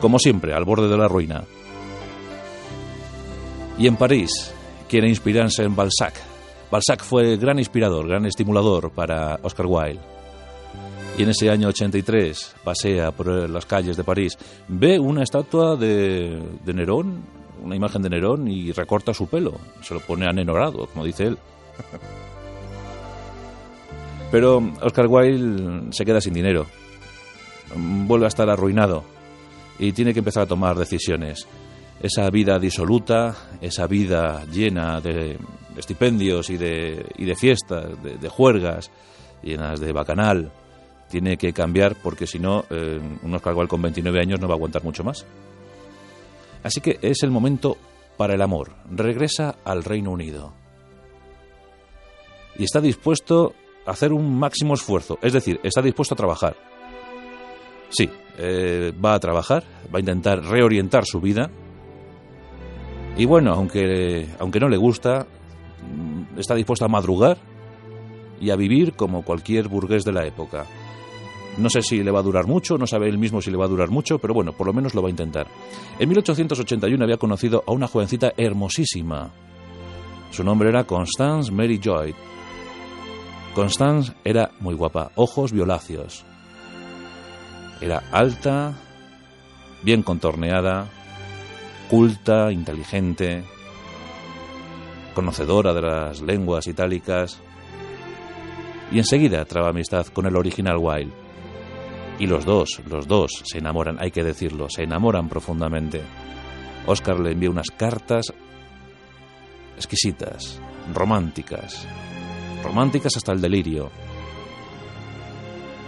Como 0.00 0.18
siempre, 0.18 0.52
al 0.52 0.64
borde 0.64 0.88
de 0.88 0.96
la 0.96 1.08
ruina. 1.08 1.44
Y 3.78 3.86
en 3.86 3.96
París 3.96 4.52
quiere 4.88 5.08
inspirarse 5.08 5.62
en 5.62 5.74
Balzac. 5.74 6.14
Balzac 6.70 7.02
fue 7.02 7.36
gran 7.36 7.58
inspirador, 7.58 8.08
gran 8.08 8.26
estimulador 8.26 8.90
para 8.90 9.38
Oscar 9.42 9.66
Wilde. 9.66 10.00
Y 11.18 11.24
en 11.24 11.28
ese 11.28 11.50
año 11.50 11.68
83 11.68 12.56
pasea 12.64 13.12
por 13.12 13.48
las 13.48 13.66
calles 13.66 13.96
de 13.96 14.04
París, 14.04 14.38
ve 14.68 14.98
una 14.98 15.22
estatua 15.22 15.76
de, 15.76 16.42
de 16.64 16.72
Nerón, 16.72 17.22
una 17.62 17.76
imagen 17.76 18.00
de 18.00 18.08
Nerón 18.08 18.48
y 18.48 18.72
recorta 18.72 19.12
su 19.12 19.26
pelo. 19.26 19.52
Se 19.82 19.92
lo 19.92 20.00
pone 20.00 20.26
anenorado, 20.26 20.86
como 20.86 21.04
dice 21.04 21.24
él. 21.24 21.38
Pero 24.32 24.62
Oscar 24.80 25.06
Wilde 25.08 25.92
se 25.92 26.06
queda 26.06 26.18
sin 26.22 26.32
dinero, 26.32 26.66
vuelve 27.76 28.24
a 28.24 28.28
estar 28.28 28.48
arruinado 28.48 29.04
y 29.78 29.92
tiene 29.92 30.14
que 30.14 30.20
empezar 30.20 30.44
a 30.44 30.46
tomar 30.46 30.74
decisiones. 30.74 31.46
Esa 32.00 32.30
vida 32.30 32.58
disoluta, 32.58 33.36
esa 33.60 33.86
vida 33.86 34.46
llena 34.50 35.02
de 35.02 35.38
estipendios 35.76 36.48
y 36.48 36.56
de, 36.56 37.04
y 37.18 37.26
de 37.26 37.36
fiestas, 37.36 38.02
de, 38.02 38.28
juergas, 38.30 38.90
llenas 39.42 39.80
de 39.80 39.92
bacanal, 39.92 40.50
tiene 41.10 41.36
que 41.36 41.52
cambiar 41.52 41.94
porque 42.02 42.26
si 42.26 42.38
no, 42.38 42.64
eh, 42.70 42.98
un 43.22 43.34
Oscar 43.34 43.54
Wilde 43.54 43.68
con 43.68 43.82
29 43.82 44.18
años 44.18 44.40
no 44.40 44.48
va 44.48 44.54
a 44.54 44.56
aguantar 44.56 44.82
mucho 44.82 45.04
más. 45.04 45.26
Así 46.62 46.80
que 46.80 46.98
es 47.02 47.22
el 47.22 47.30
momento 47.30 47.76
para 48.16 48.34
el 48.34 48.40
amor. 48.40 48.72
Regresa 48.90 49.56
al 49.62 49.84
Reino 49.84 50.10
Unido. 50.10 50.54
Y 52.56 52.64
está 52.64 52.80
dispuesto 52.80 53.54
hacer 53.86 54.12
un 54.12 54.38
máximo 54.38 54.74
esfuerzo, 54.74 55.18
es 55.22 55.32
decir, 55.32 55.60
está 55.62 55.82
dispuesto 55.82 56.14
a 56.14 56.16
trabajar. 56.16 56.56
Sí, 57.88 58.08
eh, 58.38 58.92
va 59.04 59.14
a 59.14 59.20
trabajar, 59.20 59.64
va 59.92 59.98
a 59.98 60.00
intentar 60.00 60.42
reorientar 60.42 61.04
su 61.04 61.20
vida. 61.20 61.50
Y 63.16 63.26
bueno, 63.26 63.52
aunque, 63.52 64.28
aunque 64.38 64.60
no 64.60 64.68
le 64.68 64.78
gusta, 64.78 65.26
mm, 65.82 66.38
está 66.38 66.54
dispuesto 66.54 66.86
a 66.86 66.88
madrugar 66.88 67.36
y 68.40 68.50
a 68.50 68.56
vivir 68.56 68.94
como 68.94 69.22
cualquier 69.22 69.68
burgués 69.68 70.04
de 70.04 70.12
la 70.12 70.26
época. 70.26 70.66
No 71.58 71.68
sé 71.68 71.82
si 71.82 72.02
le 72.02 72.10
va 72.10 72.20
a 72.20 72.22
durar 72.22 72.46
mucho, 72.46 72.78
no 72.78 72.86
sabe 72.86 73.08
él 73.08 73.18
mismo 73.18 73.42
si 73.42 73.50
le 73.50 73.58
va 73.58 73.66
a 73.66 73.68
durar 73.68 73.90
mucho, 73.90 74.18
pero 74.18 74.32
bueno, 74.32 74.52
por 74.52 74.66
lo 74.66 74.72
menos 74.72 74.94
lo 74.94 75.02
va 75.02 75.08
a 75.08 75.10
intentar. 75.10 75.46
En 75.98 76.08
1881 76.08 77.04
había 77.04 77.18
conocido 77.18 77.62
a 77.66 77.72
una 77.72 77.86
jovencita 77.86 78.32
hermosísima. 78.38 79.30
Su 80.30 80.42
nombre 80.42 80.70
era 80.70 80.84
Constance 80.84 81.52
Mary 81.52 81.78
Joy, 81.78 82.14
Constance 83.54 84.14
era 84.24 84.50
muy 84.60 84.74
guapa, 84.74 85.10
ojos 85.14 85.52
violáceos. 85.52 86.24
Era 87.82 88.02
alta, 88.10 88.72
bien 89.82 90.02
contorneada, 90.02 90.88
culta, 91.90 92.50
inteligente, 92.50 93.44
conocedora 95.14 95.74
de 95.74 95.82
las 95.82 96.22
lenguas 96.22 96.66
itálicas. 96.66 97.42
Y 98.90 98.98
enseguida 98.98 99.44
traba 99.44 99.68
amistad 99.68 100.06
con 100.06 100.24
el 100.24 100.36
original 100.36 100.78
Wilde. 100.78 101.12
Y 102.18 102.26
los 102.26 102.46
dos, 102.46 102.80
los 102.88 103.06
dos 103.06 103.42
se 103.44 103.58
enamoran, 103.58 103.98
hay 104.00 104.10
que 104.10 104.24
decirlo, 104.24 104.70
se 104.70 104.84
enamoran 104.84 105.28
profundamente. 105.28 106.00
Oscar 106.86 107.20
le 107.20 107.32
envía 107.32 107.50
unas 107.50 107.70
cartas 107.70 108.32
exquisitas, 109.76 110.58
románticas, 110.94 111.86
románticas 112.62 113.16
hasta 113.16 113.32
el 113.32 113.40
delirio. 113.40 113.90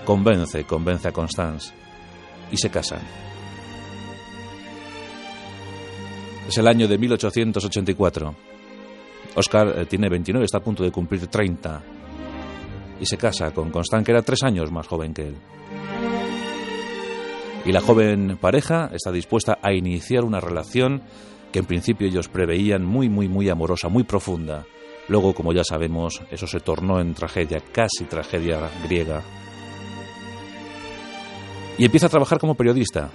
Convence, 0.04 0.64
convence 0.64 1.09
a 1.09 1.12
Constance 1.12 1.73
y 2.50 2.57
se 2.57 2.71
casan. 2.71 3.00
Es 6.49 6.59
el 6.59 6.69
año 6.69 6.87
de 6.87 6.99
1884. 6.99 8.35
Oscar 9.37 9.75
eh, 9.78 9.87
tiene 9.87 10.09
29, 10.09 10.45
está 10.45 10.59
a 10.59 10.62
punto 10.62 10.83
de 10.83 10.93
cumplir 10.93 11.26
30 11.26 11.83
y 13.00 13.07
se 13.07 13.16
casa 13.16 13.50
con 13.52 13.71
Constance, 13.71 14.04
que 14.04 14.12
era 14.12 14.23
tres 14.23 14.43
años 14.43 14.71
más 14.71 14.87
joven 14.87 15.14
que 15.14 15.28
él. 15.28 15.37
Y 17.64 17.73
la 17.73 17.81
joven 17.81 18.37
pareja 18.40 18.90
está 18.93 19.11
dispuesta 19.11 19.59
a 19.62 19.73
iniciar 19.73 20.25
una 20.25 20.38
relación 20.38 21.02
que 21.50 21.61
en 21.61 21.64
principio 21.64 22.07
ellos 22.07 22.28
preveían 22.28 22.85
muy, 22.85 23.09
muy, 23.09 23.28
muy 23.28 23.49
amorosa, 23.49 23.88
muy 23.88 24.04
profunda. 24.04 24.66
Luego, 25.08 25.34
como 25.34 25.52
ya 25.52 25.64
sabemos, 25.64 26.23
eso 26.30 26.46
se 26.46 26.61
tornó 26.61 27.00
en 27.00 27.14
tragedia, 27.14 27.61
casi 27.73 28.04
tragedia 28.04 28.70
griega. 28.84 29.23
Y 31.76 31.84
empieza 31.84 32.06
a 32.06 32.11
trabajar 32.11 32.38
como 32.38 32.54
periodista. 32.54 33.11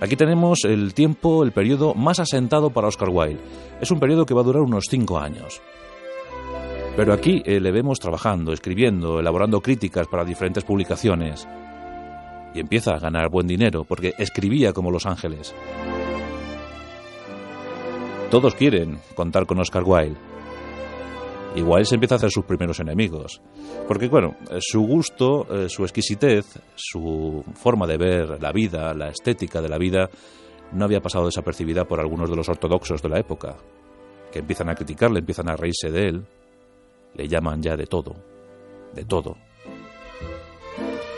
Aquí 0.00 0.16
tenemos 0.16 0.64
el 0.64 0.94
tiempo, 0.94 1.42
el 1.42 1.52
periodo 1.52 1.94
más 1.94 2.18
asentado 2.18 2.70
para 2.70 2.88
Oscar 2.88 3.10
Wilde. 3.10 3.40
Es 3.80 3.90
un 3.90 4.00
periodo 4.00 4.26
que 4.26 4.34
va 4.34 4.40
a 4.40 4.44
durar 4.44 4.62
unos 4.62 4.86
cinco 4.88 5.18
años. 5.18 5.60
Pero 6.96 7.12
aquí 7.12 7.42
eh, 7.44 7.60
le 7.60 7.70
vemos 7.70 8.00
trabajando, 8.00 8.52
escribiendo, 8.52 9.20
elaborando 9.20 9.60
críticas 9.60 10.08
para 10.08 10.24
diferentes 10.24 10.64
publicaciones. 10.64 11.46
Y 12.54 12.60
empieza 12.60 12.92
a 12.92 12.98
ganar 12.98 13.28
buen 13.28 13.46
dinero 13.46 13.84
porque 13.84 14.14
escribía 14.18 14.72
como 14.72 14.90
Los 14.90 15.06
Ángeles. 15.06 15.54
Todos 18.30 18.54
quieren 18.54 18.98
contar 19.14 19.46
con 19.46 19.60
Oscar 19.60 19.84
Wilde. 19.84 20.27
Y 21.54 21.62
Wilde 21.62 21.88
empieza 21.92 22.14
a 22.14 22.18
hacer 22.18 22.30
sus 22.30 22.44
primeros 22.44 22.80
enemigos. 22.80 23.40
Porque, 23.86 24.08
bueno, 24.08 24.36
su 24.60 24.80
gusto, 24.80 25.46
eh, 25.50 25.68
su 25.68 25.82
exquisitez, 25.82 26.60
su 26.74 27.44
forma 27.54 27.86
de 27.86 27.96
ver 27.96 28.42
la 28.42 28.52
vida, 28.52 28.94
la 28.94 29.08
estética 29.08 29.60
de 29.60 29.68
la 29.68 29.78
vida, 29.78 30.08
no 30.72 30.84
había 30.84 31.00
pasado 31.00 31.26
desapercibida 31.26 31.84
por 31.84 32.00
algunos 32.00 32.30
de 32.30 32.36
los 32.36 32.48
ortodoxos 32.48 33.02
de 33.02 33.08
la 33.08 33.18
época, 33.18 33.56
que 34.30 34.40
empiezan 34.40 34.68
a 34.68 34.74
criticarle, 34.74 35.20
empiezan 35.20 35.48
a 35.48 35.56
reírse 35.56 35.90
de 35.90 36.08
él, 36.08 36.26
le 37.14 37.28
llaman 37.28 37.62
ya 37.62 37.76
de 37.76 37.86
todo, 37.86 38.14
de 38.94 39.04
todo. 39.04 39.36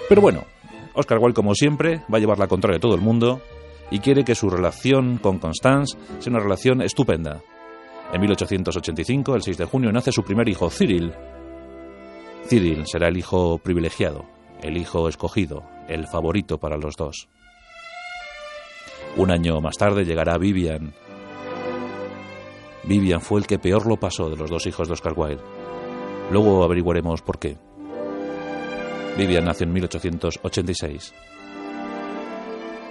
Pero 0.08 0.22
bueno, 0.22 0.44
Oscar 0.94 1.18
Wilde, 1.18 1.34
como 1.34 1.54
siempre, 1.54 2.02
va 2.12 2.18
a 2.18 2.20
llevar 2.20 2.38
la 2.38 2.49
contraria 2.49 2.76
de 2.76 2.82
todo 2.82 2.94
el 2.94 3.00
mundo 3.00 3.40
y 3.90 3.99
quiere 4.00 4.25
que 4.25 4.34
su 4.34 4.49
relación 4.49 5.18
con 5.18 5.38
Constance 5.38 5.99
sea 6.18 6.32
una 6.32 6.40
relación 6.40 6.82
estupenda, 6.82 7.42
en 8.12 8.21
1885, 8.21 9.37
el 9.37 9.43
6 9.43 9.59
de 9.59 9.64
junio, 9.64 9.93
nace 9.93 10.11
su 10.11 10.23
primer 10.23 10.49
hijo, 10.49 10.69
Cyril. 10.69 11.12
Cyril 12.49 12.85
será 12.87 13.09
el 13.09 13.17
hijo 13.17 13.59
privilegiado, 13.59 14.25
el 14.62 14.76
hijo 14.76 15.09
escogido, 15.09 15.62
el 15.88 16.07
favorito 16.09 16.59
para 16.59 16.76
los 16.76 16.97
dos. 16.97 17.29
Un 19.17 19.31
año 19.31 19.61
más 19.61 19.76
tarde 19.76 20.05
llegará 20.05 20.38
Vivian. 20.38 20.93
Vivian 22.85 23.21
fue 23.21 23.40
el 23.40 23.47
que 23.47 23.59
peor 23.59 23.87
lo 23.87 23.97
pasó 23.97 24.29
de 24.29 24.37
los 24.37 24.50
dos 24.50 24.67
hijos 24.67 24.88
de 24.88 24.95
Oscar 24.95 25.14
Wilde. 25.17 25.43
Luego 26.31 26.64
averiguaremos 26.64 27.23
por 27.23 27.38
qué. 27.38 27.57
Vivian 29.17 29.45
nació 29.45 29.67
en 29.67 29.73
1886. 29.73 31.14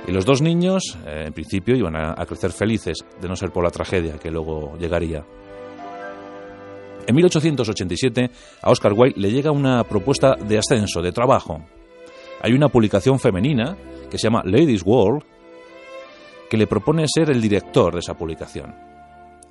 Y 0.10 0.12
los 0.12 0.26
dos 0.26 0.42
niños, 0.42 0.98
eh, 1.06 1.26
en 1.28 1.34
principio, 1.34 1.76
iban 1.76 1.96
a, 1.96 2.16
crecer 2.26 2.52
felices, 2.52 2.98
de 3.22 3.28
no 3.28 3.36
ser 3.36 3.52
por 3.52 3.64
la 3.64 3.70
tragedia 3.70 4.18
que 4.18 4.32
luego 4.32 4.76
llegaría. 4.80 5.24
En 7.06 7.16
1887 7.16 8.32
a 8.64 8.72
Oscar 8.72 8.94
Wilde 8.94 9.22
le 9.22 9.32
llega 9.32 9.52
una 9.52 9.84
propuesta 9.84 10.34
de 10.34 10.58
ascenso, 10.58 11.04
de 11.04 11.12
trabajo. 11.12 11.64
Hay 12.42 12.54
una 12.54 12.70
publicación 12.70 13.20
femenina 13.20 13.78
que 14.10 14.18
se 14.18 14.24
llama 14.24 14.42
Ladies 14.46 14.82
World 14.84 15.22
que 16.50 16.58
le 16.58 16.66
propone 16.66 17.06
ser 17.08 17.30
el 17.30 17.40
director 17.40 17.94
de 17.94 18.00
esa 18.00 18.16
publicación. 18.16 18.74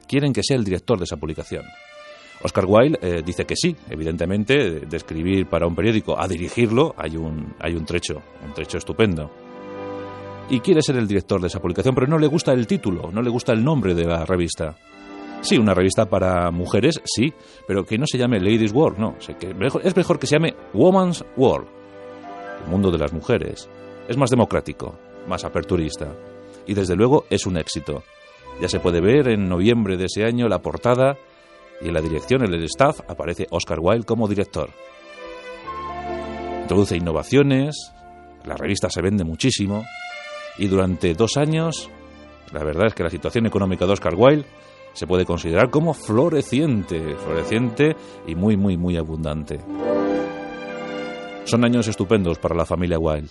Quieren 0.09 0.33
que 0.33 0.43
sea 0.43 0.57
el 0.57 0.65
director 0.65 0.99
de 0.99 1.05
esa 1.05 1.19
publicación. 1.19 1.67
Oscar 2.43 2.65
Wilde 2.67 2.99
eh, 3.00 3.23
dice 3.25 3.45
que 3.45 3.55
sí, 3.55 3.77
evidentemente, 3.88 4.81
de 4.81 4.97
escribir 4.97 5.47
para 5.47 5.69
un 5.69 5.77
periódico 5.77 6.19
a 6.19 6.27
dirigirlo 6.27 6.97
hay 6.97 7.17
un, 7.17 7.55
hay 7.61 7.77
un 7.77 7.85
trecho, 7.85 8.21
un 8.45 8.53
trecho 8.55 8.79
estupendo 8.79 9.31
y 10.50 10.61
quiere 10.61 10.83
ser 10.83 10.97
el 10.97 11.07
director 11.07 11.40
de 11.40 11.49
esa 11.49 11.61
publicación, 11.61 11.95
pero 11.95 12.07
no 12.07 12.19
le 12.19 12.26
gusta 12.26 12.52
el 12.52 12.67
título, 12.67 13.11
no 13.12 13.23
le 13.23 13.31
gusta 13.31 13.52
el 13.52 13.62
nombre 13.62 13.95
de 13.95 14.05
la 14.05 14.25
revista. 14.25 14.76
Sí, 15.40 15.57
una 15.57 15.75
revista 15.75 16.07
para 16.07 16.50
mujeres, 16.50 17.00
sí, 17.05 17.33
pero 17.67 17.85
que 17.85 17.99
no 17.99 18.07
se 18.07 18.19
llame 18.19 18.40
Ladies 18.40 18.73
World, 18.73 18.99
no. 18.99 19.17
es 19.19 19.97
mejor 19.97 20.19
que 20.19 20.26
se 20.26 20.37
llame 20.37 20.55
Woman's 20.75 21.25
World, 21.37 21.69
el 22.64 22.71
mundo 22.71 22.90
de 22.90 22.99
las 22.99 23.12
mujeres. 23.12 23.69
Es 24.09 24.17
más 24.17 24.31
democrático, 24.31 24.99
más 25.28 25.45
aperturista. 25.45 26.12
Y 26.67 26.75
desde 26.75 26.97
luego 26.97 27.25
es 27.31 27.47
un 27.47 27.57
éxito. 27.57 28.02
Ya 28.61 28.69
se 28.69 28.81
puede 28.81 29.00
ver 29.00 29.28
en 29.28 29.49
noviembre 29.49 29.97
de 29.97 30.07
ese 30.07 30.25
año 30.25 30.49
la 30.49 30.61
portada 30.61 31.17
y 31.81 31.88
en 31.88 31.95
la 31.95 32.00
dirección, 32.00 32.45
en 32.45 32.52
el 32.52 32.64
staff, 32.64 33.00
aparece 33.09 33.47
Oscar 33.50 33.78
Wilde 33.81 34.05
como 34.05 34.26
director. 34.26 34.71
Introduce 36.62 36.97
innovaciones, 36.97 37.93
la 38.45 38.57
revista 38.57 38.90
se 38.90 39.01
vende 39.01 39.25
muchísimo, 39.25 39.85
y 40.59 40.66
durante 40.66 41.14
dos 41.14 41.37
años, 41.37 41.88
la 42.53 42.64
verdad 42.64 42.88
es 42.88 42.94
que 42.94 43.05
la 43.05 43.11
situación 43.11 43.47
económica 43.47 43.87
de 43.87 43.92
Oscar 43.92 44.14
Wilde 44.16 44.44
se 44.92 45.07
puede 45.07 45.25
considerar 45.25 45.71
como 45.71 45.94
floreciente, 45.94 47.14
floreciente 47.16 47.94
y 48.27 48.35
muy, 48.35 48.57
muy, 48.57 48.77
muy 48.77 48.97
abundante. 48.97 49.61
Son 51.44 51.64
años 51.64 51.88
estupendos 51.88 52.38
para 52.38 52.57
la 52.57 52.66
familia 52.66 52.99
Wilde. 52.99 53.31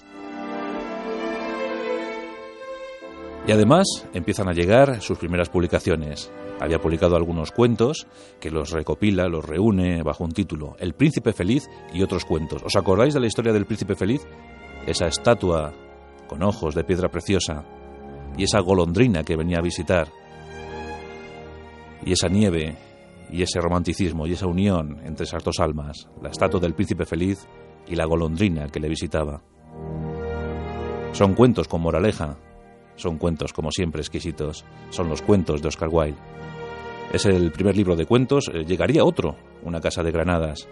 Y 3.45 3.51
además 3.51 4.07
empiezan 4.13 4.49
a 4.49 4.53
llegar 4.53 5.01
sus 5.01 5.17
primeras 5.17 5.49
publicaciones. 5.49 6.31
Había 6.59 6.79
publicado 6.79 7.15
algunos 7.15 7.51
cuentos 7.51 8.07
que 8.41 8.49
los 8.49 8.71
recopila, 8.71 9.27
los 9.27 9.45
reúne 9.45 10.03
bajo 10.03 10.23
un 10.23 10.31
título, 10.31 10.75
El 10.79 10.93
Príncipe 10.93 11.31
Feliz 11.31 11.69
y 11.93 12.01
otros 12.01 12.25
cuentos. 12.25 12.61
¿Os 12.63 12.75
acordáis 12.75 13.13
de 13.13 13.19
la 13.21 13.27
historia 13.27 13.53
del 13.53 13.65
Príncipe 13.65 13.95
Feliz? 13.95 14.21
Esa 14.85 15.07
estatua 15.07 15.73
con 16.27 16.43
ojos 16.43 16.75
de 16.75 16.83
piedra 16.83 17.09
preciosa, 17.09 17.63
y 18.37 18.43
esa 18.43 18.59
golondrina 18.59 19.23
que 19.23 19.35
venía 19.35 19.57
a 19.59 19.63
visitar, 19.63 20.07
y 22.05 22.11
esa 22.11 22.27
nieve, 22.27 22.77
y 23.31 23.41
ese 23.41 23.59
romanticismo, 23.59 24.27
y 24.27 24.33
esa 24.33 24.47
unión 24.47 24.99
entre 25.03 25.25
esas 25.25 25.43
dos 25.43 25.59
almas, 25.59 26.07
la 26.21 26.29
estatua 26.29 26.59
del 26.59 26.73
príncipe 26.73 27.05
feliz 27.05 27.47
y 27.87 27.95
la 27.95 28.05
golondrina 28.05 28.67
que 28.67 28.79
le 28.79 28.89
visitaba. 28.89 29.41
Son 31.11 31.33
cuentos 31.33 31.67
con 31.67 31.81
moraleja, 31.81 32.37
son 32.95 33.17
cuentos 33.17 33.53
como 33.53 33.71
siempre 33.71 34.01
exquisitos, 34.01 34.65
son 34.89 35.09
los 35.09 35.21
cuentos 35.21 35.61
de 35.61 35.67
Oscar 35.67 35.89
Wilde. 35.91 36.17
Es 37.11 37.25
el 37.25 37.51
primer 37.51 37.75
libro 37.75 37.95
de 37.95 38.05
cuentos, 38.05 38.49
eh, 38.53 38.63
llegaría 38.65 39.03
otro, 39.03 39.35
Una 39.63 39.81
casa 39.81 40.03
de 40.03 40.11
granadas. 40.11 40.67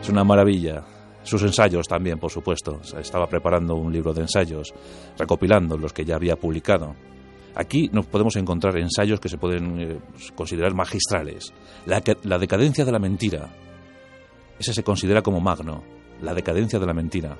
Es 0.00 0.08
una 0.08 0.24
maravilla, 0.24 0.84
sus 1.24 1.42
ensayos 1.42 1.88
también, 1.88 2.18
por 2.18 2.30
supuesto. 2.30 2.80
Estaba 2.98 3.26
preparando 3.26 3.74
un 3.74 3.92
libro 3.92 4.12
de 4.12 4.22
ensayos, 4.22 4.72
recopilando 5.18 5.76
los 5.76 5.92
que 5.92 6.04
ya 6.04 6.16
había 6.16 6.36
publicado. 6.36 6.94
Aquí 7.56 7.88
nos 7.92 8.06
podemos 8.06 8.36
encontrar 8.36 8.76
ensayos 8.78 9.20
que 9.20 9.28
se 9.28 9.38
pueden 9.38 9.80
eh, 9.80 9.98
considerar 10.34 10.74
magistrales. 10.74 11.52
La, 11.86 12.02
la 12.24 12.38
decadencia 12.38 12.84
de 12.84 12.92
la 12.92 12.98
mentira. 12.98 13.48
Ese 14.58 14.74
se 14.74 14.82
considera 14.82 15.22
como 15.22 15.40
magno. 15.40 15.82
La 16.20 16.34
decadencia 16.34 16.78
de 16.78 16.86
la 16.86 16.94
mentira. 16.94 17.36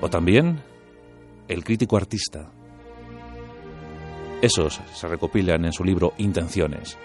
O 0.00 0.10
también 0.10 0.60
el 1.48 1.64
crítico 1.64 1.96
artista. 1.96 2.50
Esos 4.42 4.80
se 4.92 5.08
recopilan 5.08 5.64
en 5.64 5.72
su 5.72 5.82
libro 5.82 6.12
Intenciones. 6.18 6.98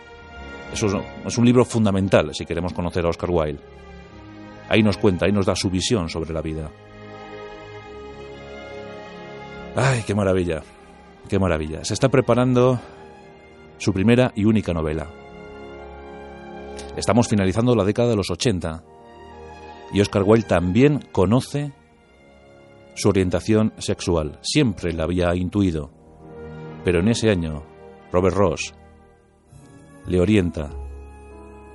Eso 0.73 1.01
es 1.25 1.37
un 1.37 1.45
libro 1.45 1.63
fundamental 1.63 2.33
si 2.33 2.45
queremos 2.45 2.73
conocer 2.73 3.05
a 3.05 3.09
Oscar 3.09 3.29
Wilde. 3.29 3.61
Ahí 4.71 4.83
nos 4.83 4.97
cuenta, 4.97 5.25
ahí 5.25 5.33
nos 5.33 5.45
da 5.45 5.53
su 5.53 5.69
visión 5.69 6.07
sobre 6.07 6.31
la 6.31 6.41
vida. 6.41 6.71
¡Ay, 9.75 10.01
qué 10.07 10.15
maravilla! 10.15 10.63
¡Qué 11.27 11.37
maravilla! 11.39 11.83
Se 11.83 11.93
está 11.93 12.07
preparando 12.07 12.79
su 13.77 13.91
primera 13.91 14.31
y 14.33 14.45
única 14.45 14.71
novela. 14.71 15.09
Estamos 16.95 17.27
finalizando 17.27 17.75
la 17.75 17.83
década 17.83 18.11
de 18.11 18.15
los 18.15 18.29
80 18.31 18.81
y 19.91 19.99
Oscar 19.99 20.23
Wilde 20.25 20.47
también 20.47 20.99
conoce 21.11 21.73
su 22.95 23.09
orientación 23.09 23.73
sexual. 23.77 24.39
Siempre 24.41 24.93
la 24.93 25.03
había 25.03 25.35
intuido. 25.35 25.91
Pero 26.85 27.01
en 27.01 27.09
ese 27.09 27.29
año, 27.29 27.65
Robert 28.09 28.37
Ross 28.37 28.73
le 30.07 30.21
orienta 30.21 30.69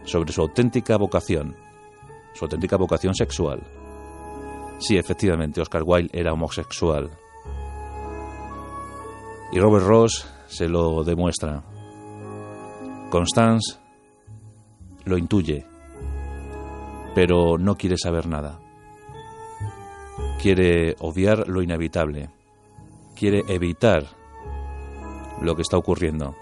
sobre 0.04 0.32
su 0.32 0.40
auténtica 0.40 0.96
vocación 0.96 1.65
su 2.36 2.44
auténtica 2.44 2.76
vocación 2.76 3.14
sexual. 3.14 3.62
Sí, 4.78 4.96
efectivamente, 4.96 5.60
Oscar 5.60 5.82
Wilde 5.84 6.10
era 6.12 6.32
homosexual. 6.32 7.10
Y 9.52 9.58
Robert 9.58 9.86
Ross 9.86 10.28
se 10.46 10.68
lo 10.68 11.02
demuestra. 11.02 11.62
Constance 13.10 13.78
lo 15.04 15.16
intuye, 15.16 15.64
pero 17.14 17.56
no 17.56 17.76
quiere 17.76 17.96
saber 17.96 18.26
nada. 18.26 18.60
Quiere 20.40 20.96
obviar 20.98 21.48
lo 21.48 21.62
inevitable. 21.62 22.30
Quiere 23.14 23.42
evitar 23.48 24.04
lo 25.40 25.54
que 25.56 25.62
está 25.62 25.78
ocurriendo. 25.78 26.34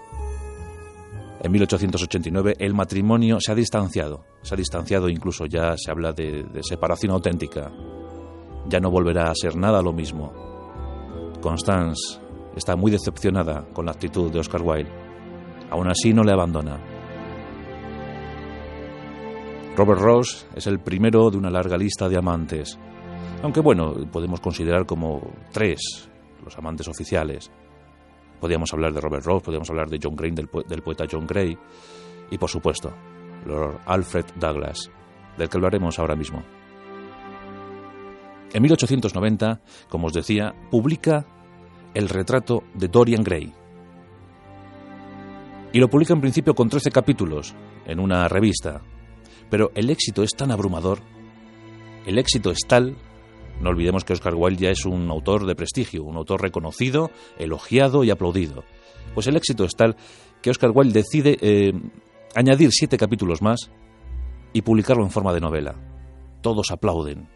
En 1.45 1.51
1889 1.51 2.55
el 2.57 2.73
matrimonio 2.73 3.37
se 3.39 3.51
ha 3.51 3.55
distanciado, 3.55 4.25
se 4.41 4.55
ha 4.55 4.57
distanciado 4.57 5.07
incluso 5.07 5.45
ya 5.45 5.75
se 5.77 5.91
habla 5.91 6.11
de, 6.11 6.43
separación 6.63 7.11
auténtica. 7.11 7.71
Ya 8.67 8.79
no 8.79 8.89
volverá 8.89 9.29
a 9.29 9.35
ser 9.35 9.55
nada 9.55 9.79
lo 9.83 9.93
mismo. 9.93 10.33
Constance 11.39 12.19
está 12.55 12.75
muy 12.75 12.89
decepcionada 12.89 13.63
con 13.73 13.85
la 13.85 13.91
actitud 13.91 14.31
de 14.31 14.39
Oscar 14.39 14.63
Wilde. 14.63 14.91
Aún 15.69 15.87
así 15.87 16.13
no 16.13 16.23
le 16.23 16.31
abandona. 16.31 16.79
Robert 19.77 20.01
Ross 20.01 20.47
es 20.55 20.65
el 20.65 20.79
primero 20.79 21.29
de 21.29 21.37
una 21.37 21.51
larga 21.51 21.77
lista 21.77 22.09
de 22.09 22.17
amantes, 22.17 22.79
aunque 23.43 23.59
bueno, 23.59 23.93
podemos 24.11 24.39
considerar 24.39 24.87
como 24.87 25.21
tres 25.51 26.09
los 26.43 26.57
amantes 26.57 26.87
oficiales. 26.87 27.51
Podríamos 28.39 28.73
hablar 28.73 28.93
de 28.93 29.01
Robert 29.01 29.25
Ross, 29.25 29.43
podríamos 29.43 29.69
hablar 29.69 29.89
de 29.89 29.99
John 30.01 30.15
Gray, 30.15 30.31
del, 30.31 30.47
poeta 30.47 31.05
John 31.09 31.25
Gray, 31.25 31.57
y 32.31 32.37
por 32.37 32.49
supuesto, 32.49 32.93
Lord 33.45 33.79
Alfred 33.85 34.25
Douglas, 34.35 34.89
del 35.37 35.49
que 35.49 35.57
hablaremos 35.57 35.99
ahora 35.99 36.15
mismo. 36.15 36.43
En 38.53 38.61
1890, 38.61 39.61
como 39.89 40.07
os 40.07 40.13
decía, 40.13 40.53
publica 40.71 41.25
el 41.93 42.09
retrato 42.09 42.63
de 42.73 42.87
Dorian 42.87 43.23
Gray. 43.23 43.53
Y 45.73 45.79
lo 45.79 45.89
publica 45.89 46.13
en 46.13 46.21
principio 46.21 46.55
con 46.55 46.69
13 46.69 46.89
capítulos 46.91 47.53
en 47.85 47.99
una 47.99 48.27
revista. 48.27 48.81
Pero 49.49 49.71
el 49.75 49.89
éxito 49.89 50.23
es 50.23 50.31
tan 50.31 50.51
abrumador, 50.51 50.99
el 52.05 52.17
éxito 52.17 52.51
es 52.51 52.59
tal, 52.67 52.95
no 53.61 53.69
olvidemos 53.69 54.03
que 54.03 54.13
Oscar 54.13 54.35
Wilde 54.35 54.63
ya 54.63 54.69
es 54.71 54.85
un 54.85 55.09
autor 55.09 55.45
de 55.45 55.55
prestigio, 55.55 56.03
un 56.03 56.17
autor 56.17 56.41
reconocido, 56.41 57.11
elogiado 57.37 58.03
y 58.03 58.11
aplaudido. 58.11 58.63
Pues 59.13 59.27
el 59.27 59.37
éxito 59.37 59.63
es 59.63 59.75
tal 59.75 59.95
que 60.41 60.49
Oscar 60.49 60.71
Wilde 60.73 60.93
decide 60.93 61.37
eh, 61.41 61.73
añadir 62.35 62.71
siete 62.71 62.97
capítulos 62.97 63.41
más 63.41 63.71
y 64.53 64.61
publicarlo 64.61 65.03
en 65.03 65.11
forma 65.11 65.33
de 65.33 65.41
novela. 65.41 65.75
Todos 66.41 66.71
aplauden, 66.71 67.27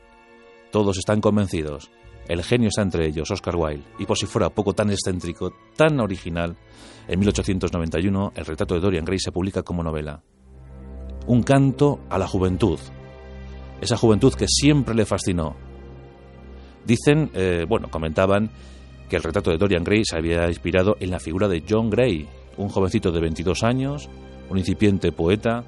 todos 0.71 0.97
están 0.97 1.21
convencidos. 1.21 1.89
El 2.27 2.43
genio 2.43 2.67
está 2.67 2.83
entre 2.83 3.07
ellos, 3.07 3.31
Oscar 3.31 3.55
Wilde, 3.55 3.85
y 3.97 4.05
por 4.05 4.17
si 4.17 4.27
fuera 4.27 4.51
poco 4.51 4.73
tan 4.73 4.91
excéntrico, 4.91 5.51
tan 5.75 5.99
original, 5.99 6.55
en 7.07 7.19
1891 7.19 8.33
el 8.35 8.45
retrato 8.45 8.75
de 8.75 8.81
Dorian 8.81 9.05
Gray 9.05 9.17
se 9.17 9.31
publica 9.31 9.63
como 9.63 9.81
novela. 9.81 10.21
Un 11.25 11.41
canto 11.41 12.01
a 12.09 12.19
la 12.19 12.27
juventud, 12.27 12.79
esa 13.81 13.97
juventud 13.97 14.33
que 14.33 14.47
siempre 14.47 14.93
le 14.93 15.05
fascinó. 15.05 15.68
Dicen, 16.89 17.29
eh, 17.35 17.67
bueno, 17.69 17.87
comentaban 17.91 18.49
que 19.07 19.15
el 19.15 19.21
retrato 19.21 19.51
de 19.51 19.59
Dorian 19.59 19.83
Gray 19.83 20.03
se 20.03 20.17
había 20.17 20.47
inspirado 20.47 20.97
en 20.99 21.11
la 21.11 21.19
figura 21.19 21.47
de 21.47 21.61
John 21.69 21.87
Gray, 21.87 22.27
un 22.57 22.69
jovencito 22.69 23.11
de 23.11 23.21
22 23.21 23.61
años, 23.61 24.09
un 24.49 24.57
incipiente 24.57 25.11
poeta, 25.11 25.63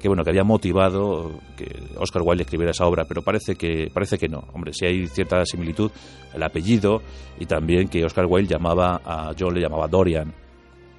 que 0.00 0.08
bueno 0.08 0.24
que 0.24 0.30
había 0.30 0.42
motivado 0.42 1.38
que 1.56 1.70
Oscar 1.98 2.22
Wilde 2.24 2.42
escribiera 2.42 2.72
esa 2.72 2.84
obra, 2.86 3.04
pero 3.04 3.22
parece 3.22 3.54
que 3.54 3.92
parece 3.94 4.18
que 4.18 4.26
no. 4.26 4.42
Hombre, 4.52 4.72
si 4.72 4.86
hay 4.86 5.06
cierta 5.06 5.46
similitud, 5.46 5.92
el 6.34 6.42
apellido 6.42 7.00
y 7.38 7.46
también 7.46 7.86
que 7.86 8.04
Oscar 8.04 8.26
Wilde 8.26 8.52
llamaba 8.52 9.00
a 9.04 9.32
John 9.38 9.54
le 9.54 9.60
llamaba 9.60 9.86
Dorian. 9.86 10.34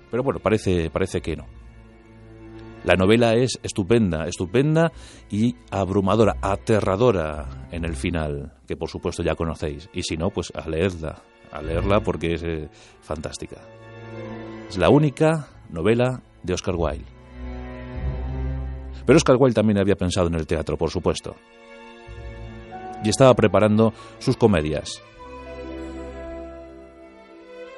Pero 0.10 0.24
bueno, 0.24 0.40
parece 0.40 0.90
parece 0.90 1.20
que 1.20 1.36
no. 1.36 1.46
La 2.84 2.96
novela 2.96 3.36
es 3.36 3.60
estupenda, 3.62 4.26
estupenda 4.26 4.92
y 5.30 5.56
abrumadora, 5.70 6.38
aterradora 6.42 7.68
en 7.72 7.86
el 7.86 7.96
final, 7.96 8.54
que 8.68 8.76
por 8.76 8.90
supuesto 8.90 9.22
ya 9.22 9.36
conocéis. 9.36 9.88
Y 9.94 10.02
si 10.02 10.18
no, 10.18 10.32
pues 10.32 10.52
a 10.56 10.68
leerla, 10.68 11.22
a 11.52 11.62
leerla 11.62 12.00
porque 12.00 12.34
es 12.34 12.44
eh, 12.44 12.70
fantástica. 13.02 13.58
Es 14.68 14.78
la 14.78 14.90
única 14.90 15.48
novela 15.70 16.24
de 16.42 16.54
Oscar 16.54 16.76
Wilde. 16.76 17.06
Pero 19.06 19.18
Oscar 19.18 19.38
Wilde 19.40 19.56
también 19.56 19.80
había 19.80 19.96
pensado 19.96 20.28
en 20.28 20.36
el 20.36 20.48
teatro, 20.48 20.76
por 20.76 20.90
supuesto. 20.90 21.36
Y 23.04 23.10
estaba 23.10 23.36
preparando 23.36 23.94
sus 24.18 24.38
comedias. 24.38 25.04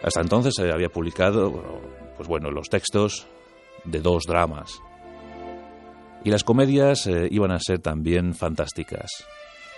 Hasta 0.02 0.22
entonces 0.22 0.54
se 0.56 0.72
había 0.72 0.90
publicado, 0.90 1.82
pues 2.16 2.28
bueno, 2.28 2.52
los 2.52 2.70
textos 2.70 3.28
de 3.86 4.00
dos 4.00 4.24
dramas. 4.28 4.82
Y 6.24 6.30
las 6.30 6.44
comedias 6.44 7.06
eh, 7.08 7.28
iban 7.32 7.52
a 7.52 7.60
ser 7.60 7.80
también 7.80 8.34
fantásticas. 8.34 9.10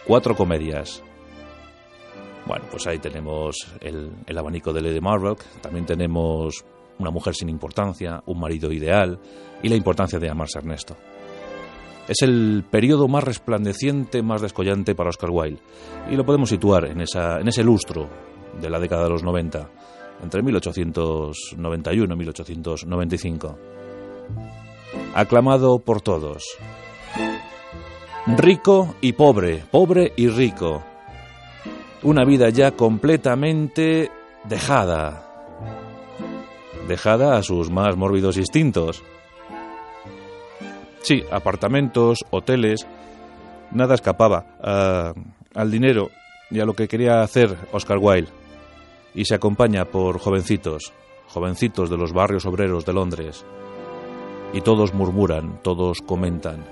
Cuatro 0.06 0.36
comedias. 0.36 1.02
Bueno, 2.46 2.66
pues 2.70 2.86
ahí 2.86 3.00
tenemos 3.00 3.56
el, 3.82 4.12
el 4.28 4.38
abanico 4.38 4.72
de 4.72 4.82
Lady 4.82 5.02
Marrock, 5.02 5.42
también 5.62 5.86
tenemos 5.86 6.64
Una 7.00 7.10
mujer 7.10 7.34
sin 7.34 7.50
importancia, 7.50 8.22
Un 8.28 8.40
marido 8.40 8.72
ideal 8.72 9.20
y 9.64 9.70
la 9.70 9.76
importancia 9.76 10.20
de 10.20 10.30
amarse 10.30 10.60
Ernesto. 10.60 10.96
Es 12.08 12.22
el 12.22 12.64
periodo 12.70 13.08
más 13.08 13.24
resplandeciente, 13.24 14.22
más 14.22 14.42
descollante 14.42 14.94
para 14.94 15.10
Oscar 15.10 15.32
Wilde. 15.32 15.60
Y 16.12 16.16
lo 16.16 16.24
podemos 16.24 16.50
situar 16.50 16.86
en, 16.86 17.02
esa, 17.02 17.40
en 17.40 17.48
ese 17.48 17.64
lustro 17.64 18.08
de 18.62 18.70
la 18.70 18.80
década 18.80 19.06
de 19.06 19.10
los 19.10 19.24
90, 19.24 19.70
entre 20.22 20.44
1891 20.44 22.14
y 22.14 22.18
1895. 22.18 23.58
Aclamado 25.16 25.80
por 25.80 26.02
todos. 26.02 26.44
Rico 28.28 28.94
y 29.02 29.14
pobre, 29.14 29.64
pobre 29.72 30.14
y 30.16 30.28
rico. 30.28 30.84
Una 32.04 32.24
vida 32.24 32.50
ya 32.50 32.72
completamente 32.72 34.12
dejada. 34.44 35.24
Dejada 36.88 37.38
a 37.38 37.42
sus 37.42 37.72
más 37.72 37.98
mórbidos 37.98 38.38
instintos 38.38 39.02
Sí, 41.06 41.24
apartamentos, 41.30 42.26
hoteles, 42.32 42.88
nada 43.70 43.94
escapaba 43.94 44.58
ah, 44.60 45.14
al 45.54 45.70
dinero 45.70 46.10
y 46.50 46.60
a 46.60 46.66
lo 46.66 46.74
que 46.74 46.88
quería 46.88 47.22
hacer 47.22 47.56
Oscar 47.72 48.00
Wilde. 48.02 48.32
Y 49.14 49.26
se 49.26 49.36
acompaña 49.36 49.86
por 49.86 50.18
jovencitos, 50.18 50.94
jovencitos 51.28 51.92
de 51.92 51.98
los 51.98 52.12
barrios 52.12 52.48
obreros 52.48 52.88
de 52.88 52.94
Londres. 52.94 53.46
Y 54.56 54.62
todos 54.62 54.94
murmuran, 54.94 55.60
todos 55.62 56.00
comentan, 56.02 56.64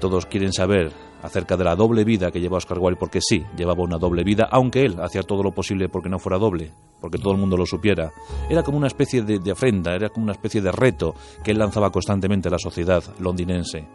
todos 0.00 0.26
quieren 0.26 0.52
saber 0.52 0.92
acerca 1.22 1.56
de 1.56 1.62
la 1.64 1.76
doble 1.76 2.04
vida 2.04 2.30
que 2.30 2.40
lleva 2.40 2.58
Oscar 2.58 2.78
Wilde, 2.80 2.98
porque 2.98 3.20
sí, 3.20 3.44
llevaba 3.56 3.82
una 3.82 3.96
doble 3.96 4.24
vida, 4.24 4.48
aunque 4.50 4.84
él 4.84 4.96
hacía 5.00 5.22
todo 5.22 5.42
lo 5.42 5.52
posible 5.52 5.88
porque 5.88 6.08
no 6.08 6.18
fuera 6.18 6.36
doble, 6.36 6.72
porque 7.00 7.18
todo 7.18 7.32
el 7.32 7.38
mundo 7.38 7.56
lo 7.56 7.64
supiera. 7.64 8.12
Era 8.50 8.64
como 8.64 8.76
una 8.76 8.88
especie 8.88 9.22
de, 9.22 9.38
de 9.38 9.52
ofrenda, 9.52 9.94
era 9.94 10.08
como 10.08 10.24
una 10.24 10.32
especie 10.32 10.60
de 10.60 10.72
reto 10.72 11.14
que 11.42 11.52
él 11.52 11.58
lanzaba 11.58 11.90
constantemente 11.90 12.48
a 12.48 12.50
la 12.50 12.58
sociedad 12.58 13.02
londinense, 13.20 13.86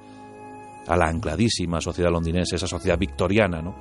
a 0.88 0.95
la 0.97 1.08
ancladísima 1.08 1.82
sociedad 1.82 2.12
londinense, 2.12 2.56
esa 2.56 2.67
sociedad 2.67 2.97
victoriana, 2.97 3.62
¿no? 3.62 3.76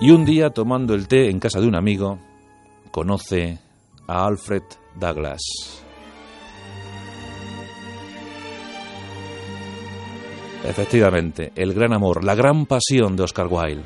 Y 0.00 0.12
un 0.12 0.24
día, 0.24 0.50
tomando 0.50 0.94
el 0.94 1.08
té 1.08 1.28
en 1.28 1.40
casa 1.40 1.60
de 1.60 1.66
un 1.66 1.74
amigo, 1.74 2.20
conoce 2.92 3.58
a 4.06 4.24
Alfred 4.24 4.62
Douglas. 4.94 5.87
Efectivamente, 10.64 11.52
el 11.54 11.72
gran 11.72 11.92
amor, 11.92 12.24
la 12.24 12.34
gran 12.34 12.66
pasión 12.66 13.16
de 13.16 13.22
Oscar 13.22 13.46
Wilde. 13.48 13.84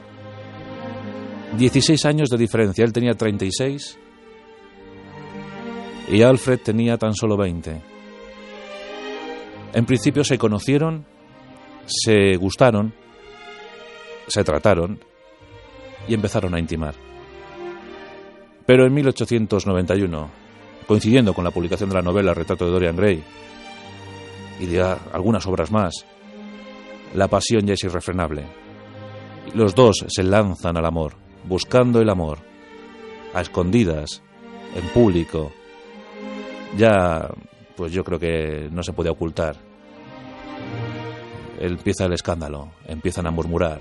16 1.56 2.06
años 2.06 2.30
de 2.30 2.38
diferencia, 2.38 2.84
él 2.84 2.92
tenía 2.92 3.12
36 3.12 3.98
y 6.10 6.22
Alfred 6.22 6.60
tenía 6.60 6.96
tan 6.96 7.14
solo 7.14 7.36
20. 7.36 7.82
En 9.74 9.86
principio 9.86 10.24
se 10.24 10.38
conocieron, 10.38 11.04
se 11.86 12.36
gustaron, 12.36 12.94
se 14.26 14.44
trataron 14.44 15.00
y 16.08 16.14
empezaron 16.14 16.54
a 16.54 16.58
intimar. 16.58 16.94
Pero 18.66 18.86
en 18.86 18.94
1891, 18.94 20.30
coincidiendo 20.86 21.34
con 21.34 21.44
la 21.44 21.50
publicación 21.50 21.90
de 21.90 21.96
la 21.96 22.02
novela 22.02 22.34
Retrato 22.34 22.64
de 22.64 22.70
Dorian 22.70 22.96
Gray 22.96 23.22
y 24.60 24.66
de 24.66 24.82
algunas 24.82 25.46
obras 25.46 25.70
más, 25.70 26.06
la 27.14 27.28
pasión 27.28 27.66
ya 27.66 27.74
es 27.74 27.84
irrefrenable. 27.84 28.46
Los 29.54 29.74
dos 29.74 30.04
se 30.08 30.22
lanzan 30.22 30.76
al 30.76 30.86
amor, 30.86 31.14
buscando 31.44 32.00
el 32.00 32.08
amor, 32.08 32.38
a 33.34 33.40
escondidas, 33.40 34.22
en 34.74 34.88
público. 34.88 35.52
Ya, 36.76 37.28
pues 37.76 37.92
yo 37.92 38.02
creo 38.02 38.18
que 38.18 38.68
no 38.70 38.82
se 38.82 38.92
puede 38.92 39.10
ocultar. 39.10 39.56
Empieza 41.58 42.06
el 42.06 42.14
escándalo, 42.14 42.72
empiezan 42.86 43.26
a 43.26 43.30
murmurar. 43.30 43.80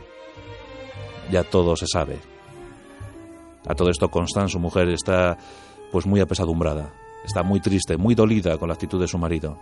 Ya 1.31 1.43
todo 1.43 1.75
se 1.75 1.87
sabe. 1.87 2.19
A 3.67 3.75
todo 3.75 3.89
esto 3.89 4.09
Constance, 4.09 4.53
su 4.53 4.59
mujer, 4.59 4.89
está 4.89 5.37
pues 5.91 6.05
muy 6.05 6.19
apesadumbrada. 6.19 6.93
Está 7.23 7.43
muy 7.43 7.59
triste, 7.59 7.97
muy 7.97 8.15
dolida 8.15 8.57
con 8.57 8.67
la 8.67 8.73
actitud 8.73 8.99
de 8.99 9.07
su 9.07 9.17
marido. 9.17 9.57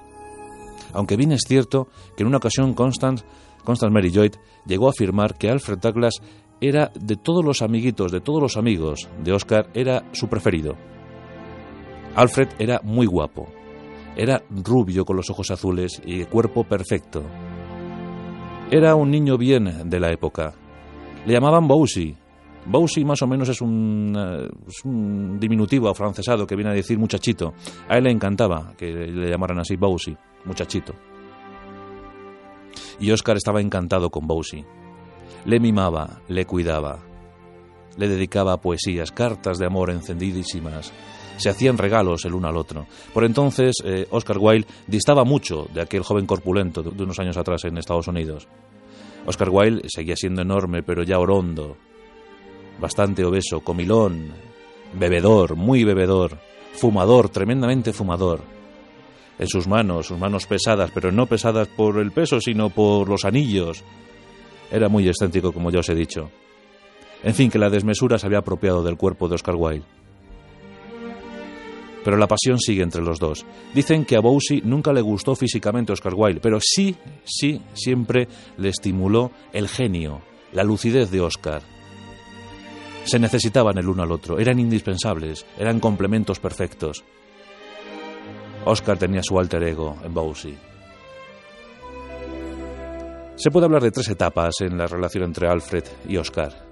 Aunque 0.93 1.17
bien 1.17 1.31
es 1.31 1.43
cierto 1.45 1.89
que 2.15 2.23
en 2.23 2.27
una 2.27 2.37
ocasión 2.37 2.73
Constance 2.73 3.25
Constance 3.63 3.93
Mary 3.93 4.11
Lloyd 4.11 4.33
llegó 4.65 4.87
a 4.87 4.91
afirmar 4.91 5.37
que 5.37 5.49
Alfred 5.49 5.79
Douglas 5.79 6.21
era 6.61 6.91
de 6.99 7.15
todos 7.15 7.43
los 7.43 7.61
amiguitos, 7.61 8.11
de 8.11 8.21
todos 8.21 8.41
los 8.41 8.57
amigos 8.57 9.07
de 9.23 9.31
Oscar, 9.31 9.69
era 9.73 10.03
su 10.11 10.27
preferido. 10.27 10.75
Alfred 12.15 12.49
era 12.59 12.81
muy 12.83 13.05
guapo. 13.05 13.47
Era 14.15 14.43
rubio 14.49 15.05
con 15.05 15.15
los 15.15 15.29
ojos 15.29 15.51
azules 15.51 16.01
y 16.05 16.25
cuerpo 16.25 16.63
perfecto. 16.63 17.23
Era 18.71 18.95
un 18.95 19.09
niño 19.09 19.37
bien 19.37 19.89
de 19.89 19.99
la 19.99 20.11
época. 20.11 20.53
Le 21.25 21.33
llamaban 21.33 21.67
Bowsy. 21.67 22.15
Bowsy 22.65 23.05
más 23.05 23.21
o 23.21 23.27
menos 23.27 23.47
es 23.49 23.61
un, 23.61 24.13
eh, 24.17 24.49
es 24.67 24.83
un, 24.83 25.39
diminutivo 25.39 25.89
afrancesado 25.89 26.45
que 26.45 26.55
viene 26.55 26.71
a 26.71 26.73
decir 26.73 26.99
muchachito. 26.99 27.53
A 27.87 27.97
él 27.97 28.03
le 28.03 28.11
encantaba 28.11 28.73
que 28.77 28.91
le 28.91 29.29
llamaran 29.29 29.59
así 29.59 29.75
Bowsy, 29.77 30.15
muchachito 30.45 31.08
y 32.99 33.11
Oscar 33.11 33.37
estaba 33.37 33.61
encantado 33.61 34.09
con 34.09 34.27
Bowsy. 34.27 34.65
Le 35.45 35.59
mimaba, 35.59 36.21
le 36.27 36.45
cuidaba, 36.45 36.99
le 37.97 38.07
dedicaba 38.07 38.61
poesías, 38.61 39.11
cartas 39.11 39.57
de 39.57 39.65
amor 39.65 39.91
encendidísimas. 39.91 40.91
Se 41.37 41.49
hacían 41.49 41.77
regalos 41.77 42.25
el 42.25 42.33
uno 42.33 42.49
al 42.49 42.57
otro. 42.57 42.85
Por 43.13 43.23
entonces, 43.23 43.75
eh, 43.83 44.07
Oscar 44.11 44.37
Wilde 44.39 44.67
distaba 44.87 45.23
mucho 45.23 45.67
de 45.73 45.81
aquel 45.81 46.03
joven 46.03 46.25
corpulento 46.25 46.81
de 46.83 47.03
unos 47.03 47.19
años 47.19 47.37
atrás 47.37 47.63
en 47.65 47.77
Estados 47.77 48.07
Unidos. 48.07 48.47
Oscar 49.25 49.49
Wilde 49.49 49.87
seguía 49.87 50.15
siendo 50.15 50.41
enorme, 50.41 50.83
pero 50.83 51.03
ya 51.03 51.19
orondo, 51.19 51.77
bastante 52.79 53.23
obeso, 53.23 53.61
comilón, 53.61 54.33
bebedor, 54.93 55.55
muy 55.55 55.83
bebedor, 55.83 56.39
fumador, 56.73 57.29
tremendamente 57.29 57.93
fumador. 57.93 58.58
En 59.39 59.47
sus 59.47 59.67
manos, 59.67 60.07
sus 60.07 60.19
manos 60.19 60.45
pesadas, 60.45 60.91
pero 60.93 61.11
no 61.11 61.25
pesadas 61.25 61.69
por 61.69 61.97
el 61.99 62.11
peso, 62.11 62.41
sino 62.41 62.69
por 62.69 63.07
los 63.07 63.23
anillos. 63.23 63.83
Era 64.69 64.89
muy 64.89 65.07
excéntrico, 65.07 65.53
como 65.53 65.71
ya 65.71 65.79
os 65.79 65.89
he 65.89 65.95
dicho. 65.95 66.29
En 67.23 67.33
fin, 67.33 67.49
que 67.49 67.57
la 67.57 67.69
desmesura 67.69 68.19
se 68.19 68.27
había 68.27 68.39
apropiado 68.39 68.83
del 68.83 68.97
cuerpo 68.97 69.27
de 69.27 69.35
Oscar 69.35 69.55
Wilde. 69.55 69.85
Pero 72.03 72.17
la 72.17 72.27
pasión 72.27 72.59
sigue 72.59 72.83
entre 72.83 73.01
los 73.01 73.19
dos. 73.19 73.45
Dicen 73.73 74.05
que 74.05 74.15
a 74.15 74.21
Bowsy 74.21 74.61
nunca 74.63 74.93
le 74.93 75.01
gustó 75.01 75.35
físicamente 75.35 75.91
Oscar 75.91 76.13
Wilde, 76.15 76.39
pero 76.41 76.59
sí, 76.61 76.95
sí, 77.25 77.61
siempre 77.73 78.27
le 78.57 78.69
estimuló 78.69 79.31
el 79.53 79.67
genio, 79.67 80.21
la 80.53 80.63
lucidez 80.63 81.11
de 81.11 81.21
Oscar. 81.21 81.61
Se 83.03 83.19
necesitaban 83.19 83.77
el 83.77 83.89
uno 83.89 84.03
al 84.03 84.11
otro, 84.11 84.39
eran 84.39 84.59
indispensables, 84.59 85.45
eran 85.57 85.79
complementos 85.79 86.39
perfectos. 86.39 87.03
Oscar 88.65 88.97
tenía 88.97 89.21
su 89.23 89.39
alter 89.39 89.63
ego 89.63 89.97
en 90.03 90.13
Bowsy. 90.13 90.57
Se 93.35 93.51
puede 93.51 93.65
hablar 93.65 93.81
de 93.81 93.91
tres 93.91 94.09
etapas 94.09 94.55
en 94.59 94.77
la 94.77 94.85
relación 94.85 95.23
entre 95.23 95.47
Alfred 95.47 95.85
y 96.07 96.17
Oscar. 96.17 96.67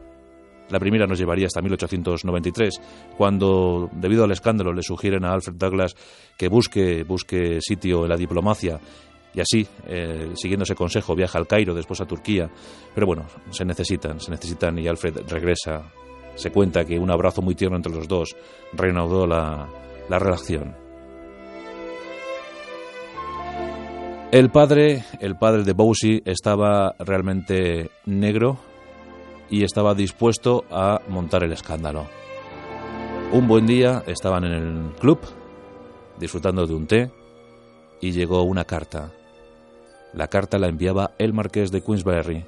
La 0.69 0.79
primera 0.79 1.07
nos 1.07 1.17
llevaría 1.17 1.47
hasta 1.47 1.61
1893, 1.61 2.81
cuando, 3.17 3.89
debido 3.93 4.25
al 4.25 4.31
escándalo, 4.31 4.73
le 4.73 4.83
sugieren 4.83 5.23
a 5.23 5.31
Alfred 5.31 5.55
Douglas 5.55 5.95
que 6.37 6.49
busque, 6.49 7.03
busque 7.03 7.59
sitio 7.61 8.03
en 8.03 8.09
la 8.09 8.17
diplomacia 8.17 8.77
y 9.33 9.39
así, 9.39 9.65
eh, 9.87 10.31
siguiendo 10.35 10.63
ese 10.63 10.75
consejo, 10.75 11.15
viaja 11.15 11.37
al 11.37 11.47
Cairo, 11.47 11.73
después 11.73 12.01
a 12.01 12.05
Turquía. 12.05 12.49
Pero 12.93 13.07
bueno, 13.07 13.27
se 13.51 13.63
necesitan, 13.63 14.19
se 14.19 14.31
necesitan 14.31 14.77
y 14.77 14.87
Alfred 14.87 15.21
regresa. 15.29 15.91
Se 16.35 16.51
cuenta 16.51 16.83
que 16.83 16.99
un 16.99 17.11
abrazo 17.11 17.41
muy 17.41 17.55
tierno 17.55 17.77
entre 17.77 17.93
los 17.93 18.07
dos 18.07 18.35
reanudó 18.73 19.25
la, 19.25 19.69
la 20.09 20.19
relación. 20.19 20.86
El 24.31 24.49
padre, 24.49 25.05
el 25.21 25.37
padre 25.37 25.63
de 25.63 25.73
Bowsy 25.73 26.21
estaba 26.25 26.93
realmente 26.99 27.89
negro, 28.05 28.59
y 29.49 29.63
estaba 29.63 29.93
dispuesto 29.93 30.65
a 30.69 31.01
montar 31.07 31.43
el 31.43 31.53
escándalo. 31.53 32.07
Un 33.31 33.47
buen 33.47 33.65
día 33.65 34.03
estaban 34.07 34.45
en 34.45 34.53
el 34.53 34.95
club 34.95 35.19
disfrutando 36.19 36.65
de 36.65 36.73
un 36.73 36.87
té 36.87 37.11
y 38.01 38.11
llegó 38.11 38.43
una 38.43 38.63
carta. 38.63 39.11
La 40.13 40.27
carta 40.27 40.57
la 40.57 40.67
enviaba 40.67 41.11
el 41.17 41.33
marqués 41.33 41.71
de 41.71 41.81
Queensberry. 41.81 42.45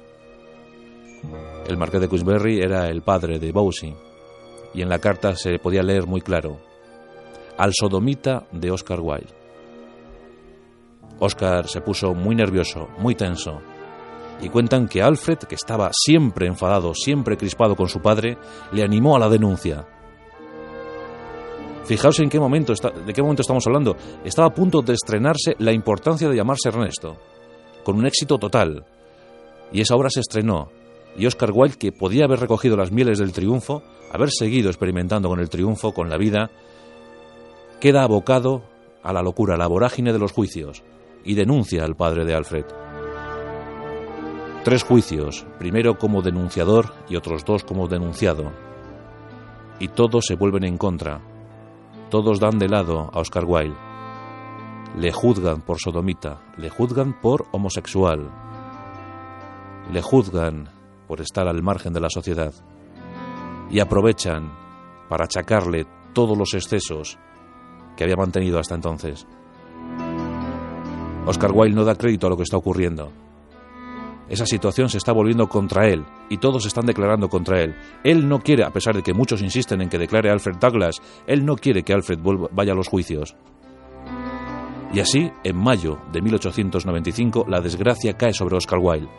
El 1.68 1.76
marqués 1.76 2.00
de 2.00 2.08
Queensberry 2.08 2.60
era 2.60 2.88
el 2.88 3.02
padre 3.02 3.38
de 3.38 3.52
Bowsy 3.52 3.94
y 4.74 4.82
en 4.82 4.88
la 4.88 4.98
carta 4.98 5.34
se 5.34 5.58
podía 5.58 5.82
leer 5.82 6.06
muy 6.06 6.20
claro 6.20 6.58
al 7.58 7.72
sodomita 7.74 8.46
de 8.52 8.70
Oscar 8.70 9.00
Wilde. 9.00 9.39
Oscar 11.20 11.68
se 11.68 11.80
puso 11.80 12.14
muy 12.14 12.34
nervioso, 12.34 12.88
muy 12.98 13.14
tenso 13.14 13.60
y 14.42 14.48
cuentan 14.48 14.88
que 14.88 15.02
Alfred, 15.02 15.38
que 15.38 15.54
estaba 15.54 15.90
siempre 15.92 16.46
enfadado, 16.46 16.94
siempre 16.94 17.36
crispado 17.36 17.76
con 17.76 17.88
su 17.88 18.00
padre, 18.00 18.38
le 18.72 18.82
animó 18.82 19.16
a 19.16 19.18
la 19.18 19.28
denuncia. 19.28 19.86
Fijaos 21.84 22.20
en 22.20 22.28
qué 22.28 22.38
momento 22.38 22.72
de 22.72 23.12
qué 23.12 23.22
momento 23.22 23.42
estamos 23.42 23.66
hablando. 23.66 23.96
Estaba 24.24 24.48
a 24.48 24.54
punto 24.54 24.80
de 24.80 24.94
estrenarse 24.94 25.56
La 25.58 25.72
importancia 25.72 26.28
de 26.28 26.36
llamarse 26.36 26.68
Ernesto, 26.68 27.16
con 27.82 27.96
un 27.96 28.06
éxito 28.06 28.38
total. 28.38 28.84
Y 29.72 29.80
esa 29.80 29.96
obra 29.96 30.08
se 30.10 30.20
estrenó. 30.20 30.70
Y 31.16 31.26
Oscar 31.26 31.50
Wilde, 31.52 31.76
que 31.76 31.92
podía 31.92 32.24
haber 32.24 32.38
recogido 32.38 32.76
las 32.76 32.92
mieles 32.92 33.18
del 33.18 33.32
triunfo, 33.32 33.82
haber 34.12 34.30
seguido 34.30 34.70
experimentando 34.70 35.28
con 35.28 35.40
el 35.40 35.50
triunfo, 35.50 35.92
con 35.92 36.08
la 36.08 36.16
vida, 36.16 36.50
queda 37.80 38.04
abocado 38.04 38.62
a 39.02 39.12
la 39.12 39.22
locura, 39.22 39.56
a 39.56 39.58
la 39.58 39.66
vorágine 39.66 40.12
de 40.12 40.18
los 40.18 40.32
juicios, 40.32 40.84
y 41.24 41.34
denuncia 41.34 41.84
al 41.84 41.96
padre 41.96 42.24
de 42.24 42.34
Alfred. 42.34 42.64
Tres 44.64 44.82
juicios, 44.82 45.46
primero 45.58 45.96
como 45.96 46.20
denunciador 46.20 46.92
y 47.08 47.16
otros 47.16 47.44
dos 47.44 47.64
como 47.64 47.88
denunciado. 47.88 48.52
Y 49.78 49.88
todos 49.88 50.26
se 50.26 50.34
vuelven 50.34 50.64
en 50.64 50.76
contra. 50.76 51.20
Todos 52.10 52.40
dan 52.40 52.58
de 52.58 52.68
lado 52.68 53.10
a 53.12 53.20
Oscar 53.20 53.44
Wilde. 53.46 53.76
Le 54.98 55.12
juzgan 55.12 55.62
por 55.62 55.78
sodomita, 55.78 56.42
le 56.56 56.68
juzgan 56.68 57.18
por 57.20 57.46
homosexual, 57.52 58.28
le 59.90 60.02
juzgan 60.02 60.68
por 61.06 61.20
estar 61.20 61.46
al 61.48 61.62
margen 61.62 61.92
de 61.92 62.00
la 62.00 62.10
sociedad 62.10 62.52
y 63.70 63.80
aprovechan 63.80 64.52
para 65.08 65.24
achacarle 65.24 65.86
todos 66.12 66.36
los 66.36 66.54
excesos 66.54 67.18
que 67.96 68.04
había 68.04 68.16
mantenido 68.16 68.58
hasta 68.58 68.74
entonces. 68.74 69.26
Oscar 71.26 71.52
Wilde 71.52 71.76
no 71.76 71.84
da 71.84 71.94
crédito 71.94 72.26
a 72.26 72.30
lo 72.30 72.36
que 72.36 72.44
está 72.44 72.56
ocurriendo. 72.56 73.12
Esa 74.30 74.46
situación 74.46 74.88
se 74.88 74.98
está 74.98 75.12
volviendo 75.12 75.48
contra 75.48 75.88
él 75.88 76.04
y 76.28 76.38
todos 76.38 76.64
están 76.64 76.86
declarando 76.86 77.28
contra 77.28 77.60
él. 77.62 77.74
Él 78.04 78.28
no 78.28 78.38
quiere, 78.38 78.64
a 78.64 78.70
pesar 78.70 78.94
de 78.94 79.02
que 79.02 79.12
muchos 79.12 79.42
insisten 79.42 79.82
en 79.82 79.88
que 79.88 79.98
declare 79.98 80.30
a 80.30 80.32
Alfred 80.32 80.56
Douglas, 80.56 81.02
él 81.26 81.44
no 81.44 81.56
quiere 81.56 81.82
que 81.82 81.92
Alfred 81.92 82.20
vaya 82.52 82.72
a 82.72 82.76
los 82.76 82.88
juicios. 82.88 83.34
Y 84.92 85.00
así, 85.00 85.30
en 85.44 85.56
mayo 85.56 85.98
de 86.12 86.22
1895, 86.22 87.46
la 87.48 87.60
desgracia 87.60 88.16
cae 88.16 88.32
sobre 88.32 88.56
Oscar 88.56 88.78
Wilde. 88.80 89.10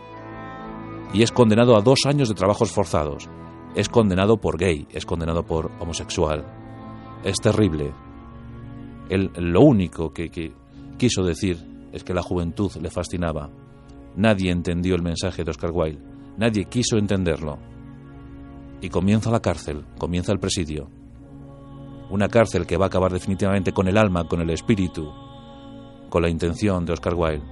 Y 1.13 1.23
es 1.23 1.31
condenado 1.31 1.77
a 1.77 1.81
dos 1.81 1.99
años 2.05 2.29
de 2.29 2.35
trabajos 2.35 2.71
forzados. 2.71 3.29
Es 3.75 3.89
condenado 3.89 4.37
por 4.37 4.57
gay, 4.57 4.87
es 4.91 5.05
condenado 5.05 5.43
por 5.43 5.71
homosexual. 5.79 6.45
Es 7.23 7.37
terrible. 7.37 7.93
Él 9.09 9.29
lo 9.35 9.61
único 9.61 10.13
que 10.13 10.53
quiso 10.97 11.23
decir 11.23 11.70
es 11.91 12.04
que 12.04 12.13
la 12.13 12.21
juventud 12.21 12.71
le 12.82 12.89
fascinaba 12.89 13.49
Nadie 14.15 14.51
entendió 14.51 14.95
el 14.95 15.01
mensaje 15.01 15.43
de 15.43 15.51
Oscar 15.51 15.71
Wilde, 15.73 16.01
nadie 16.38 16.65
quiso 16.65 16.97
entenderlo. 16.97 17.58
Y 18.82 18.89
comienza 18.89 19.32
la 19.32 19.39
cárcel, 19.39 19.86
comienza 19.97 20.34
el 20.34 20.39
presidio. 20.39 20.89
Una 22.10 22.27
cárcel 22.27 22.65
que 22.65 22.77
va 22.77 22.86
a 22.86 22.88
acabar 22.88 23.13
definitivamente 23.13 23.71
con 23.71 23.88
el 23.88 23.97
alma, 23.97 24.27
con 24.27 24.41
el 24.41 24.49
espíritu, 24.49 25.10
con 26.10 26.21
la 26.21 26.30
intención 26.30 26.86
de 26.86 26.91
Oscar 26.91 27.13
Wilde. 27.15 27.45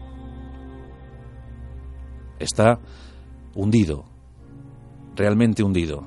Está 2.40 2.80
hundido, 3.56 4.04
realmente 5.16 5.64
hundido. 5.64 6.06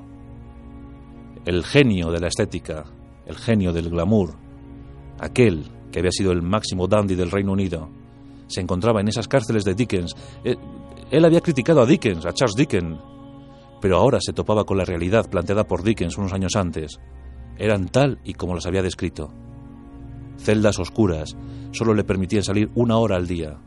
El 1.45 1.63
genio 1.63 2.11
de 2.11 2.19
la 2.19 2.27
estética, 2.27 2.83
el 3.25 3.37
genio 3.37 3.73
del 3.73 3.89
glamour, 3.89 4.35
aquel 5.19 5.65
que 5.91 5.99
había 5.99 6.11
sido 6.11 6.31
el 6.31 6.43
máximo 6.43 6.87
dandy 6.87 7.15
del 7.15 7.31
Reino 7.31 7.53
Unido, 7.53 7.89
se 8.47 8.61
encontraba 8.61 9.01
en 9.01 9.07
esas 9.07 9.27
cárceles 9.27 9.63
de 9.63 9.75
Dickens. 9.75 10.15
Eh, 10.43 10.55
él 11.11 11.25
había 11.25 11.41
criticado 11.41 11.81
a 11.81 11.85
Dickens, 11.85 12.25
a 12.25 12.33
Charles 12.33 12.55
Dickens, 12.55 12.99
pero 13.81 13.97
ahora 13.97 14.19
se 14.21 14.33
topaba 14.33 14.63
con 14.63 14.77
la 14.77 14.85
realidad 14.85 15.29
planteada 15.29 15.65
por 15.65 15.83
Dickens 15.83 16.17
unos 16.17 16.33
años 16.33 16.55
antes. 16.55 16.99
Eran 17.57 17.89
tal 17.89 18.19
y 18.23 18.33
como 18.33 18.55
las 18.55 18.65
había 18.65 18.81
descrito. 18.81 19.31
Celdas 20.37 20.79
oscuras, 20.79 21.35
solo 21.71 21.93
le 21.93 22.03
permitían 22.03 22.43
salir 22.43 22.71
una 22.75 22.97
hora 22.97 23.15
al 23.15 23.27
día, 23.27 23.59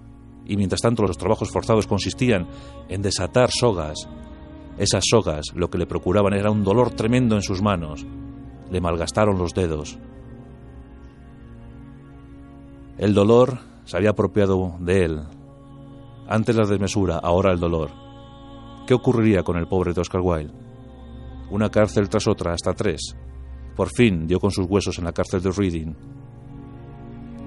y 0.47 0.57
mientras 0.57 0.81
tanto 0.81 1.03
los 1.03 1.19
trabajos 1.19 1.51
forzados 1.51 1.87
consistían 1.87 2.47
en 2.89 3.03
desatar 3.03 3.51
sogas. 3.51 4.09
Esas 4.79 5.05
sogas 5.09 5.47
lo 5.55 5.71
que 5.71 5.79
le 5.79 5.87
procuraban 5.87 6.35
era 6.35 6.51
un 6.51 6.65
dolor 6.65 6.91
tremendo 6.93 7.35
en 7.35 7.43
sus 7.43 7.63
manos. 7.63 8.07
Le 8.71 8.81
malgastaron 8.81 9.39
los 9.39 9.55
dedos. 9.55 9.99
El 12.99 13.15
dolor 13.15 13.59
se 13.87 13.97
había 13.97 14.11
apropiado 14.11 14.75
de 14.81 15.05
él. 15.05 15.21
Antes 16.29 16.57
la 16.57 16.67
desmesura, 16.67 17.19
ahora 17.19 17.53
el 17.53 17.61
dolor. 17.61 17.91
¿Qué 18.87 18.95
ocurriría 18.95 19.43
con 19.45 19.57
el 19.57 19.69
pobre 19.69 19.95
de 19.95 20.01
Oscar 20.01 20.21
Wilde? 20.21 20.53
Una 21.51 21.71
cárcel 21.71 22.09
tras 22.09 22.27
otra, 22.27 22.53
hasta 22.53 22.75
tres. 22.75 23.17
Por 23.77 23.89
fin 23.89 24.27
dio 24.27 24.41
con 24.41 24.51
sus 24.51 24.67
huesos 24.69 24.99
en 24.99 25.05
la 25.05 25.13
cárcel 25.13 25.41
de 25.41 25.53
Reading. 25.53 25.95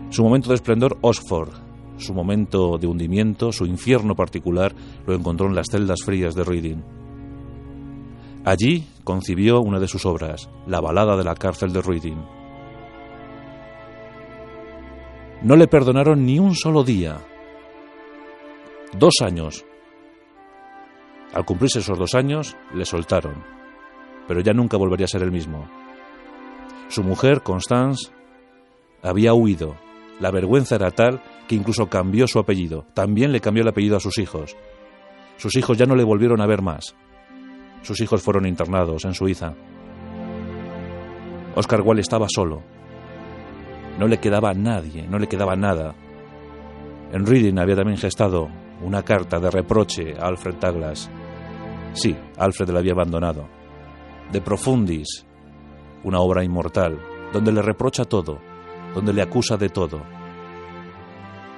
Su 0.10 0.23
momento 0.23 0.49
de 0.49 0.56
esplendor, 0.56 0.97
Oxford. 1.02 1.52
Su 1.97 2.13
momento 2.13 2.78
de 2.78 2.88
hundimiento, 2.88 3.52
su 3.52 3.65
infierno 3.65 4.15
particular, 4.15 4.73
lo 5.06 5.13
encontró 5.13 5.47
en 5.47 5.56
las 5.56 5.67
celdas 5.69 5.99
frías 6.06 6.34
de 6.36 6.45
Reading. 6.45 6.82
Allí 8.45 8.88
concibió 9.04 9.60
una 9.60 9.80
de 9.80 9.89
sus 9.89 10.06
obras, 10.06 10.49
La 10.65 10.80
balada 10.80 11.17
de 11.17 11.25
la 11.25 11.36
cárcel 11.36 11.73
de 11.73 11.82
Reading 11.82 12.38
no 15.41 15.56
le 15.56 15.67
perdonaron 15.67 16.25
ni 16.25 16.39
un 16.39 16.56
solo 16.56 16.84
día. 16.84 17.17
Dos 18.97 19.15
años. 19.21 19.65
Al 21.34 21.45
cumplirse 21.45 21.80
esos 21.80 21.97
dos 21.97 22.15
años, 22.15 22.58
le 22.73 22.86
soltaron, 22.86 23.43
pero 24.28 24.41
ya 24.41 24.52
nunca 24.54 24.78
volvería 24.78 25.06
a 25.06 25.10
ser 25.10 25.21
el 25.21 25.32
mismo. 25.32 25.69
Su 26.89 27.04
mujer, 27.04 27.41
Constance, 27.43 28.12
había 29.04 29.34
huido. 29.34 29.75
La 30.19 30.32
vergüenza 30.32 30.75
era 30.75 30.91
tal 30.91 31.21
que 31.47 31.56
incluso 31.56 31.88
cambió 31.88 32.28
su 32.28 32.39
apellido. 32.39 32.86
También 32.93 33.32
le 33.32 33.39
cambió 33.39 33.63
el 33.63 33.69
apellido 33.69 33.95
a 33.95 34.02
sus 34.02 34.17
hijos. 34.17 34.58
Sus 35.38 35.56
hijos 35.56 35.78
ya 35.78 35.86
no 35.86 35.95
le 35.95 36.04
volvieron 36.04 36.41
a 36.41 36.47
ver 36.47 36.62
más. 36.62 36.95
Sus 37.84 38.02
hijos 38.02 38.21
fueron 38.21 38.45
internados 38.45 39.06
en 39.06 39.13
Suiza. 39.13 39.54
Oscar 41.56 41.82
Wilde 41.82 42.02
estaba 42.02 42.28
solo, 42.28 42.63
No 43.99 44.07
le 44.07 44.17
quedaba 44.17 44.53
nadie, 44.53 45.05
no 45.09 45.19
le 45.19 45.27
quedaba 45.27 45.57
nada. 45.57 45.93
En 47.12 47.25
Reading 47.25 47.59
había 47.59 47.75
también 47.75 47.97
gestado 47.97 48.47
una 48.81 49.03
carta 49.03 49.41
de 49.41 49.51
reproche 49.51 50.13
a 50.17 50.27
Alfred 50.27 50.55
Douglas. 50.55 51.12
Sí, 51.91 52.15
Alfred 52.38 52.69
le 52.69 52.79
había 52.79 52.93
abandonado. 52.93 53.49
De 54.31 54.39
Profundis, 54.39 55.25
una 56.05 56.21
obra 56.21 56.45
inmortal, 56.45 56.97
donde 57.33 57.51
le 57.51 57.62
reprocha 57.62 58.05
todo, 58.05 58.39
donde 58.95 59.12
le 59.12 59.21
acusa 59.21 59.57
de 59.57 59.67
todo. 59.67 60.01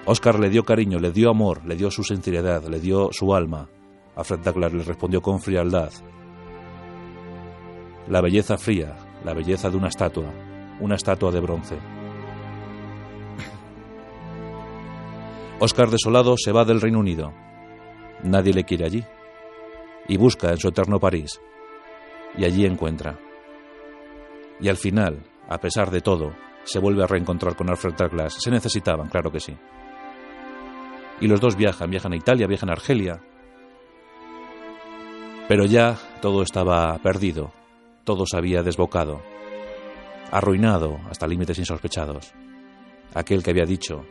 Oscar 0.08 0.40
le 0.40 0.50
dio 0.50 0.64
cariño, 0.64 0.98
le 0.98 1.12
dio 1.12 1.30
amor, 1.30 1.64
le 1.64 1.76
dio 1.76 1.92
su 1.92 2.04
sinceridad, 2.04 2.66
le 2.66 2.80
dio 2.80 3.10
su 3.12 3.36
alma. 3.36 3.70
Alfred 4.16 4.40
Douglas 4.40 4.74
le 4.74 4.84
respondió 4.84 5.22
con 5.22 5.40
frialdad. 5.40 5.92
La 8.08 8.20
belleza 8.20 8.58
fría, 8.58 8.96
la 9.24 9.36
belleza 9.36 9.70
de 9.70 9.78
una 9.78 9.90
estatua, 9.90 10.34
una 10.80 10.96
estatua 10.96 11.30
de 11.30 11.40
bronce. 11.40 12.01
Oscar 15.64 15.92
desolado 15.92 16.38
se 16.38 16.52
va 16.52 16.66
del 16.66 16.82
Reino 16.82 16.98
Unido. 16.98 17.32
Nadie 18.24 18.52
le 18.52 18.64
quiere 18.64 18.84
allí. 18.84 19.06
Y 20.08 20.18
busca 20.18 20.50
en 20.50 20.58
su 20.58 20.70
eterno 20.70 21.00
París. 21.00 21.40
Y 22.36 22.46
allí 22.46 22.66
encuentra. 22.66 23.20
Y 24.60 24.70
al 24.70 24.78
final, 24.78 25.22
a 25.48 25.60
pesar 25.60 25.92
de 25.92 26.02
todo, 26.02 26.34
se 26.64 26.80
vuelve 26.80 27.04
a 27.04 27.08
reencontrar 27.08 27.56
con 27.56 27.70
Alfred 27.70 27.94
Douglas. 27.94 28.38
Se 28.40 28.50
necesitaban, 28.50 29.10
claro 29.10 29.32
que 29.32 29.40
sí. 29.40 29.56
Y 31.20 31.28
los 31.28 31.40
dos 31.40 31.56
viajan, 31.56 31.92
viajan 31.92 32.14
a 32.14 32.18
Italia, 32.18 32.48
viajan 32.48 32.70
a 32.70 32.74
Argelia. 32.74 33.22
Pero 35.48 35.66
ya 35.66 35.96
todo 36.24 36.42
estaba 36.42 36.98
perdido, 37.04 37.54
todo 38.04 38.26
se 38.26 38.36
había 38.36 38.64
desbocado, 38.64 39.22
arruinado 40.32 40.98
hasta 41.08 41.28
límites 41.28 41.60
insospechados. 41.60 42.34
Aquel 43.14 43.44
que 43.44 43.52
había 43.52 43.66
dicho, 43.66 44.08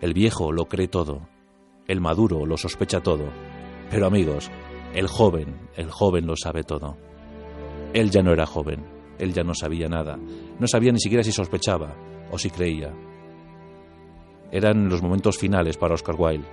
el 0.00 0.14
viejo 0.14 0.52
lo 0.52 0.66
cree 0.66 0.88
todo, 0.88 1.28
el 1.86 2.00
maduro 2.00 2.46
lo 2.46 2.56
sospecha 2.56 3.00
todo, 3.00 3.26
pero 3.90 4.06
amigos, 4.06 4.50
el 4.94 5.08
joven, 5.08 5.68
el 5.76 5.90
joven 5.90 6.26
lo 6.26 6.36
sabe 6.36 6.62
todo. 6.62 6.96
Él 7.92 8.10
ya 8.10 8.22
no 8.22 8.32
era 8.32 8.46
joven, 8.46 8.84
él 9.18 9.32
ya 9.32 9.42
no 9.42 9.54
sabía 9.54 9.88
nada, 9.88 10.16
no 10.16 10.66
sabía 10.66 10.92
ni 10.92 11.00
siquiera 11.00 11.22
si 11.22 11.32
sospechaba 11.32 11.94
o 12.30 12.38
si 12.38 12.50
creía. 12.50 12.94
Eran 14.52 14.88
los 14.88 15.02
momentos 15.02 15.36
finales 15.38 15.76
para 15.76 15.94
Oscar 15.94 16.16
Wilde. 16.18 16.46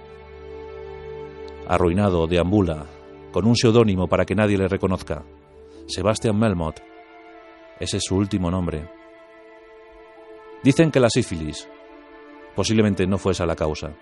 Arruinado, 1.67 2.27
deambula, 2.27 2.85
con 3.31 3.45
un 3.45 3.55
seudónimo 3.55 4.07
para 4.07 4.25
que 4.25 4.35
nadie 4.35 4.57
le 4.57 4.67
reconozca. 4.67 5.23
Sebastian 5.87 6.37
Melmoth. 6.37 6.79
Ese 7.79 7.97
es 7.97 8.03
su 8.03 8.15
último 8.15 8.49
nombre. 8.51 8.89
Dicen 10.63 10.91
que 10.91 10.99
la 10.99 11.09
sífilis, 11.09 11.69
Posiblemente 12.57 13.05
no 13.05 13.19
fue 13.19 13.33
esa 13.33 13.45
la 13.45 13.55
causa. 13.55 13.93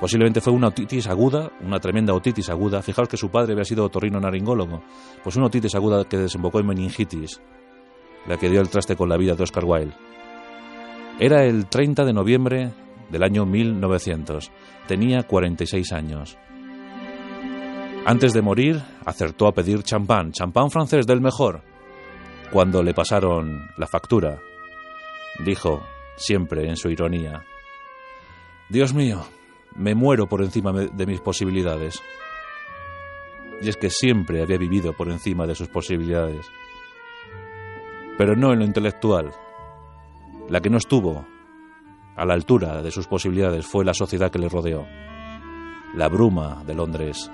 Posiblemente 0.00 0.40
fue 0.40 0.52
una 0.52 0.66
otitis 0.66 1.06
aguda, 1.06 1.52
una 1.60 1.78
tremenda 1.78 2.12
otitis 2.12 2.50
aguda. 2.50 2.82
Fijaos 2.82 3.08
que 3.08 3.16
su 3.16 3.30
padre 3.30 3.52
había 3.52 3.64
sido 3.64 3.84
otorrino 3.84 4.18
naringólogo. 4.18 4.82
Pues 5.22 5.36
una 5.36 5.46
otitis 5.46 5.76
aguda 5.76 6.04
que 6.06 6.18
desembocó 6.18 6.58
en 6.58 6.66
meningitis, 6.66 7.40
la 8.26 8.36
que 8.36 8.50
dio 8.50 8.60
el 8.60 8.68
traste 8.68 8.96
con 8.96 9.08
la 9.08 9.16
vida 9.16 9.36
de 9.36 9.44
Oscar 9.44 9.64
Wilde. 9.64 9.94
Era 11.20 11.44
el 11.44 11.66
30 11.66 12.04
de 12.04 12.12
noviembre 12.12 12.72
del 13.10 13.22
año 13.22 13.46
1900. 13.46 14.50
Tenía 14.88 15.22
46 15.22 15.92
años. 15.92 16.36
Antes 18.04 18.32
de 18.32 18.42
morir, 18.42 18.82
acertó 19.06 19.46
a 19.46 19.52
pedir 19.52 19.84
champán, 19.84 20.32
champán 20.32 20.68
francés 20.68 21.06
del 21.06 21.20
mejor. 21.20 21.62
Cuando 22.50 22.82
le 22.82 22.92
pasaron 22.92 23.70
la 23.76 23.86
factura, 23.86 24.40
dijo, 25.44 25.80
siempre 26.16 26.68
en 26.68 26.76
su 26.76 26.90
ironía, 26.90 27.44
Dios 28.68 28.94
mío, 28.94 29.22
me 29.76 29.94
muero 29.94 30.28
por 30.28 30.42
encima 30.42 30.72
de 30.72 31.06
mis 31.06 31.20
posibilidades. 31.20 32.02
Y 33.60 33.68
es 33.68 33.76
que 33.76 33.90
siempre 33.90 34.42
había 34.42 34.58
vivido 34.58 34.92
por 34.92 35.10
encima 35.10 35.46
de 35.46 35.54
sus 35.54 35.68
posibilidades. 35.68 36.46
Pero 38.18 38.34
no 38.34 38.52
en 38.52 38.60
lo 38.60 38.64
intelectual. 38.64 39.32
La 40.48 40.60
que 40.60 40.70
no 40.70 40.78
estuvo 40.78 41.24
a 42.16 42.24
la 42.24 42.34
altura 42.34 42.82
de 42.82 42.90
sus 42.90 43.06
posibilidades 43.06 43.66
fue 43.66 43.84
la 43.84 43.94
sociedad 43.94 44.30
que 44.30 44.38
le 44.38 44.48
rodeó. 44.48 44.86
La 45.94 46.08
bruma 46.08 46.62
de 46.64 46.74
Londres 46.74 47.30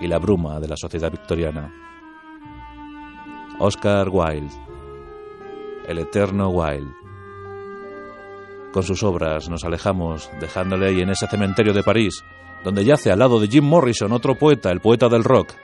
y 0.00 0.06
la 0.06 0.18
bruma 0.18 0.60
de 0.60 0.68
la 0.68 0.76
sociedad 0.76 1.10
victoriana. 1.10 1.72
Oscar 3.58 4.08
Wilde, 4.10 4.54
el 5.88 5.98
eterno 5.98 6.50
Wilde. 6.50 7.05
Con 8.76 8.82
sus 8.82 9.02
obras 9.04 9.48
nos 9.48 9.64
alejamos, 9.64 10.30
dejándole 10.38 10.88
ahí 10.88 11.00
en 11.00 11.08
ese 11.08 11.26
cementerio 11.26 11.72
de 11.72 11.82
París, 11.82 12.22
donde 12.62 12.84
yace 12.84 13.10
al 13.10 13.20
lado 13.20 13.40
de 13.40 13.48
Jim 13.48 13.64
Morrison, 13.64 14.12
otro 14.12 14.34
poeta, 14.34 14.70
el 14.70 14.80
poeta 14.80 15.08
del 15.08 15.24
rock. 15.24 15.54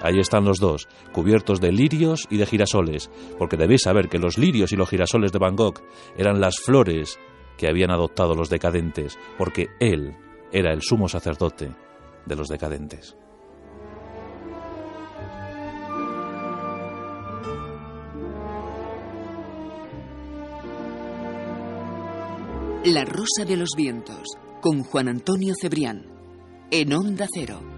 Ahí 0.00 0.20
están 0.20 0.44
los 0.44 0.60
dos, 0.60 0.86
cubiertos 1.10 1.60
de 1.60 1.72
lirios 1.72 2.28
y 2.30 2.36
de 2.36 2.46
girasoles, 2.46 3.10
porque 3.40 3.56
debéis 3.56 3.82
saber 3.82 4.08
que 4.08 4.20
los 4.20 4.38
lirios 4.38 4.70
y 4.70 4.76
los 4.76 4.88
girasoles 4.88 5.32
de 5.32 5.40
Van 5.40 5.56
Gogh 5.56 5.82
eran 6.16 6.40
las 6.40 6.60
flores 6.60 7.18
que 7.58 7.66
habían 7.66 7.90
adoptado 7.90 8.36
los 8.36 8.50
decadentes, 8.50 9.18
porque 9.36 9.70
él 9.80 10.16
era 10.52 10.72
el 10.72 10.82
sumo 10.82 11.08
sacerdote 11.08 11.74
de 12.24 12.36
los 12.36 12.46
decadentes. 12.46 13.16
La 22.86 23.06
Rosa 23.06 23.46
de 23.48 23.56
los 23.56 23.70
Vientos, 23.74 24.36
con 24.60 24.82
Juan 24.82 25.08
Antonio 25.08 25.54
Cebrián, 25.58 26.04
en 26.70 26.92
Onda 26.92 27.26
Cero. 27.32 27.73